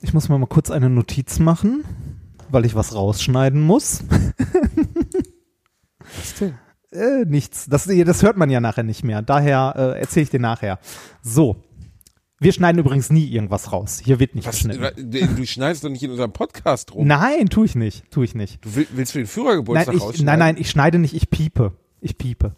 ich 0.00 0.14
muss 0.14 0.28
mal 0.28 0.38
mal 0.38 0.46
kurz 0.46 0.70
eine 0.70 0.88
Notiz 0.88 1.38
machen, 1.38 1.84
weil 2.50 2.64
ich 2.64 2.74
was 2.74 2.94
rausschneiden 2.94 3.60
muss. 3.60 4.02
Was 6.18 6.34
denn? 6.40 6.54
Äh, 6.92 7.24
nichts. 7.24 7.66
Das, 7.68 7.84
das 7.84 8.22
hört 8.24 8.36
man 8.36 8.50
ja 8.50 8.58
nachher 8.58 8.82
nicht 8.82 9.04
mehr. 9.04 9.22
Daher 9.22 9.74
äh, 9.76 10.00
erzähle 10.00 10.24
ich 10.24 10.30
dir 10.30 10.40
nachher. 10.40 10.80
So. 11.22 11.56
Wir 12.42 12.52
schneiden 12.52 12.78
übrigens 12.78 13.10
nie 13.10 13.26
irgendwas 13.26 13.70
raus. 13.70 14.00
Hier 14.02 14.18
wird 14.18 14.34
nicht 14.34 14.46
Was, 14.48 14.56
geschnitten. 14.56 15.10
du 15.36 15.46
schneidest 15.46 15.84
doch 15.84 15.90
nicht 15.90 16.02
in 16.02 16.10
unserem 16.10 16.32
Podcast 16.32 16.94
rum. 16.94 17.06
Nein, 17.06 17.50
tue 17.50 17.66
ich 17.66 17.74
nicht. 17.74 18.10
Tue 18.10 18.24
ich 18.24 18.34
nicht. 18.34 18.64
Du 18.64 18.74
will- 18.74 18.88
willst 18.92 19.12
für 19.12 19.18
den 19.18 19.24
Nein, 19.24 19.28
Führergeburtstag 19.30 19.94
ich, 19.94 20.00
rausschneiden? 20.00 20.24
nein, 20.26 20.38
nein, 20.38 20.56
ich 20.58 20.70
schneide 20.70 20.98
nicht, 20.98 21.14
ich 21.14 21.28
piepe. 21.28 21.72
Ich 22.00 22.16
piepe. 22.16 22.54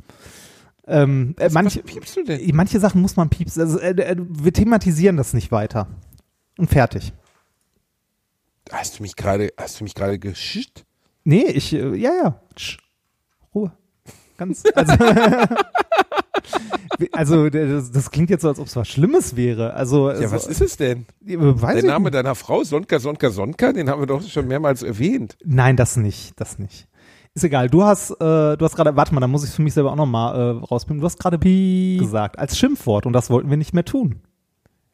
Ähm, 0.86 1.34
äh, 1.36 1.46
Was, 1.46 1.52
manche, 1.52 1.80
was 1.84 1.92
piepst 1.92 2.16
du 2.16 2.22
denn? 2.24 2.54
manche 2.54 2.78
Sachen 2.78 3.00
muss 3.02 3.16
man 3.16 3.28
piepsen. 3.28 3.60
Also, 3.62 3.80
äh, 3.80 3.90
äh, 3.90 4.16
wir 4.18 4.52
thematisieren 4.52 5.16
das 5.16 5.32
nicht 5.34 5.50
weiter. 5.50 5.88
Und 6.58 6.70
fertig. 6.70 7.12
Hast 8.70 8.98
du 8.98 9.02
mich 9.02 9.16
gerade, 9.16 9.52
hast 9.58 9.80
du 9.80 9.84
mich 9.84 9.96
gerade 9.96 10.18
geschickt? 10.20 10.84
Nee, 11.24 11.46
ich, 11.46 11.72
äh, 11.72 11.96
ja, 11.96 12.12
ja. 12.22 12.40
Tsch. 12.54 12.78
Ruhe. 13.52 13.72
Ganz, 14.36 14.62
also, 14.76 14.92
also 17.12 17.48
das, 17.50 17.90
das 17.90 18.11
klingt 18.11 18.31
jetzt 18.31 18.42
so, 18.42 18.48
als 18.48 18.59
ob 18.59 18.66
es 18.66 18.76
was 18.76 18.88
Schlimmes 18.88 19.37
wäre. 19.37 19.74
Also, 19.74 20.11
Ja, 20.11 20.16
also 20.16 20.33
was 20.33 20.46
ist 20.46 20.61
es 20.61 20.76
denn? 20.76 21.07
weiß 21.24 21.81
Der 21.81 21.90
Name 21.90 22.11
deiner 22.11 22.35
Frau, 22.35 22.64
Sonka, 22.64 22.98
Sonka, 22.98 23.31
Sonka, 23.31 23.72
den 23.72 23.88
haben 23.88 24.00
wir 24.00 24.07
doch 24.07 24.22
schon 24.22 24.48
mehrmals 24.48 24.83
erwähnt. 24.83 25.37
Nein, 25.44 25.76
das 25.76 25.96
nicht, 25.96 26.38
das 26.40 26.59
nicht. 26.59 26.88
Ist 27.35 27.44
egal. 27.44 27.70
Du 27.70 27.83
hast, 27.83 28.11
äh, 28.11 28.14
du 28.57 28.59
hast 28.61 28.76
gerade, 28.76 28.94
warte 28.94 29.14
mal, 29.14 29.20
da 29.20 29.26
muss 29.26 29.44
ich 29.44 29.50
für 29.50 29.62
mich 29.62 29.72
selber 29.72 29.92
auch 29.92 29.96
nochmal 29.96 30.37
äh, 30.38 30.64
rauspimpen. 30.64 31.00
Du 31.00 31.07
hast 31.07 31.18
gerade 31.18 31.38
Piep 31.38 32.00
gesagt 32.00 32.38
als 32.38 32.59
Schimpfwort 32.59 33.07
und 33.07 33.14
das 33.14 33.31
wollten 33.31 33.48
wir 33.48 33.57
nicht 33.57 33.72
mehr 33.72 33.85
tun. 33.85 34.20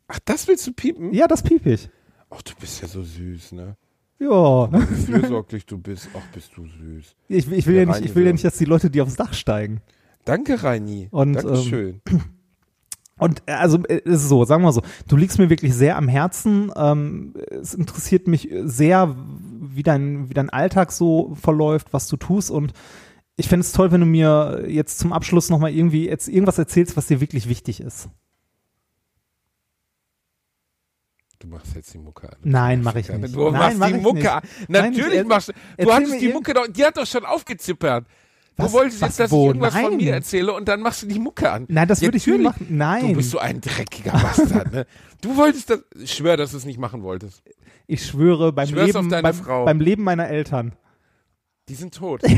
Ach, 0.07 0.21
das 0.25 0.47
willst 0.47 0.67
du 0.67 0.73
piepen? 0.73 1.13
Ja, 1.13 1.27
das 1.27 1.43
piep 1.43 1.67
ich. 1.67 1.91
Ach, 2.31 2.41
du 2.43 2.53
bist 2.61 2.81
ja 2.81 2.89
so 2.89 3.03
süß, 3.03 3.53
ne? 3.53 3.77
Ja. 4.21 4.71
Wie 4.73 5.03
fürsorglich 5.13 5.67
du 5.67 5.79
bist. 5.79 6.09
Ach, 6.15 6.23
bist 6.33 6.51
du 6.57 6.65
süß. 6.67 7.17
Ich, 7.29 7.51
ich 7.51 7.67
will 7.67 7.75
Der 7.75 7.85
ja 7.85 7.89
nicht, 7.89 8.05
ich 8.05 8.15
will 8.15 8.27
ja 8.27 8.33
nicht, 8.33 8.45
dass 8.45 8.57
die 8.59 8.65
Leute, 8.65 8.91
die 8.91 9.01
aufs 9.01 9.17
Dach 9.17 9.33
steigen. 9.35 9.81
Danke, 10.29 10.62
Reini. 10.62 11.09
Und, 11.11 11.35
Dankeschön. 11.35 12.01
Und 13.19 13.43
äh, 13.47 13.53
also 13.53 13.79
äh, 13.85 14.01
es 14.05 14.23
ist 14.23 14.29
so, 14.29 14.45
sagen 14.45 14.62
wir 14.62 14.73
so, 14.73 14.83
du 15.09 15.17
liegst 15.17 15.38
mir 15.38 15.51
wirklich 15.51 15.75
sehr 15.75 15.97
am 15.97 16.07
Herzen. 16.07 16.71
Ähm, 16.77 17.35
es 17.51 17.75
interessiert 17.75 18.29
mich 18.29 18.49
sehr, 18.62 19.17
wie 19.61 19.83
dein, 19.83 20.29
wie 20.31 20.35
dein 20.35 20.51
Alltag 20.51 20.93
so 20.93 21.35
verläuft, 21.35 21.88
was 21.93 22.07
du 22.07 22.17
tust. 22.17 22.51
Und 22.51 22.73
ich 23.37 23.49
fände 23.49 23.62
es 23.62 23.73
toll, 23.73 23.91
wenn 23.91 24.01
du 24.01 24.07
mir 24.07 24.64
jetzt 24.69 24.99
zum 25.01 25.12
Abschluss 25.12 25.51
nochmal 25.51 25.73
irgendwie 25.73 26.07
jetzt 26.07 26.29
irgendwas 26.29 26.59
erzählst, 26.59 26.97
was 26.97 27.07
dir 27.07 27.21
wirklich 27.21 27.49
wichtig 27.49 27.81
ist. 27.81 28.09
du 31.41 31.47
machst 31.49 31.75
jetzt 31.75 31.95
die 31.95 31.99
Mucke 31.99 32.29
an. 32.31 32.37
Nein, 32.43 32.83
mache 32.83 33.01
ich 33.01 33.09
nicht. 33.09 33.35
Du 33.35 33.45
Nein, 33.51 33.53
machst 33.53 33.79
mach 33.79 33.87
die 33.88 33.95
Mucke 33.95 34.17
nicht. 34.19 34.29
an. 34.29 34.43
Nein, 34.69 34.93
Natürlich 34.93 35.21
ich- 35.21 35.27
machst 35.27 35.49
du. 35.49 35.53
Du 35.85 35.93
hattest 35.93 36.21
die 36.21 36.29
Mucke 36.33 36.53
doch, 36.55 36.67
die 36.69 36.85
hat 36.85 36.97
doch 36.97 37.07
schon 37.07 37.25
aufgezippert. 37.25 38.07
Du 38.59 38.64
Was? 38.64 38.73
wolltest 38.73 39.01
Was, 39.01 39.09
jetzt, 39.11 39.21
dass 39.21 39.31
wo? 39.31 39.42
ich 39.42 39.47
irgendwas 39.49 39.73
von 39.73 39.83
Nein. 39.83 39.97
mir 39.99 40.12
erzähle 40.14 40.53
und 40.53 40.66
dann 40.66 40.81
machst 40.81 41.03
du 41.03 41.07
die 41.07 41.21
Mucke 41.21 41.49
an. 41.51 41.64
Nein, 41.68 41.87
das 41.87 42.01
Ja, 42.01 42.09
würde 42.09 42.16
ich 42.16 42.27
natürlich. 42.27 42.44
machen. 42.47 42.66
Nein. 42.71 43.09
Du 43.11 43.14
bist 43.14 43.31
so 43.31 43.38
ein 43.38 43.61
dreckiger 43.61 44.11
Bastard, 44.11 44.73
ne? 44.73 44.85
Du 45.21 45.37
wolltest 45.37 45.71
das, 45.71 45.79
ich 45.97 46.12
schwör, 46.12 46.37
dass 46.37 46.51
du 46.51 46.57
es 46.57 46.64
nicht 46.64 46.79
machen 46.81 47.05
wolltest. 47.05 47.42
Ich 47.87 48.05
schwöre 48.05 48.53
beim 48.53 48.66
Schwör's 48.68 48.87
Leben, 48.92 49.09
beim, 49.11 49.35
Frau. 49.35 49.64
beim 49.64 49.81
Leben 49.81 50.03
meiner 50.03 50.29
Eltern. 50.29 50.73
Die 51.68 51.75
sind 51.77 51.94
tot. 51.94 52.23
du 52.25 52.29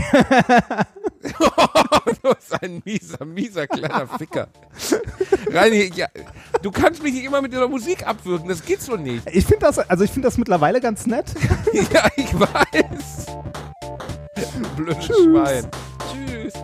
bist 2.35 2.63
ein 2.63 2.83
mieser, 2.85 3.25
mieser 3.25 3.67
kleiner 3.67 4.07
Ficker. 4.07 4.49
Reini, 5.51 5.91
ja, 5.95 6.07
du 6.61 6.71
kannst 6.71 7.03
mich 7.03 7.15
nicht 7.15 7.25
immer 7.25 7.41
mit 7.41 7.53
dieser 7.53 7.69
Musik 7.69 8.07
abwürgen, 8.07 8.47
das 8.49 8.63
geht 8.63 8.83
so 8.83 8.97
nicht. 8.97 9.23
Ich 9.33 9.47
finde 9.47 9.61
das, 9.67 9.79
also 9.79 10.05
ich 10.05 10.11
finde 10.11 10.29
das 10.29 10.37
mittlerweile 10.37 10.81
ganz 10.83 11.07
nett. 11.07 11.33
Ja, 11.73 12.09
ich 12.17 12.39
weiß. 12.39 13.27
Blödes 14.77 15.05
Schwein. 15.07 15.67
Tschüss. 16.13 16.55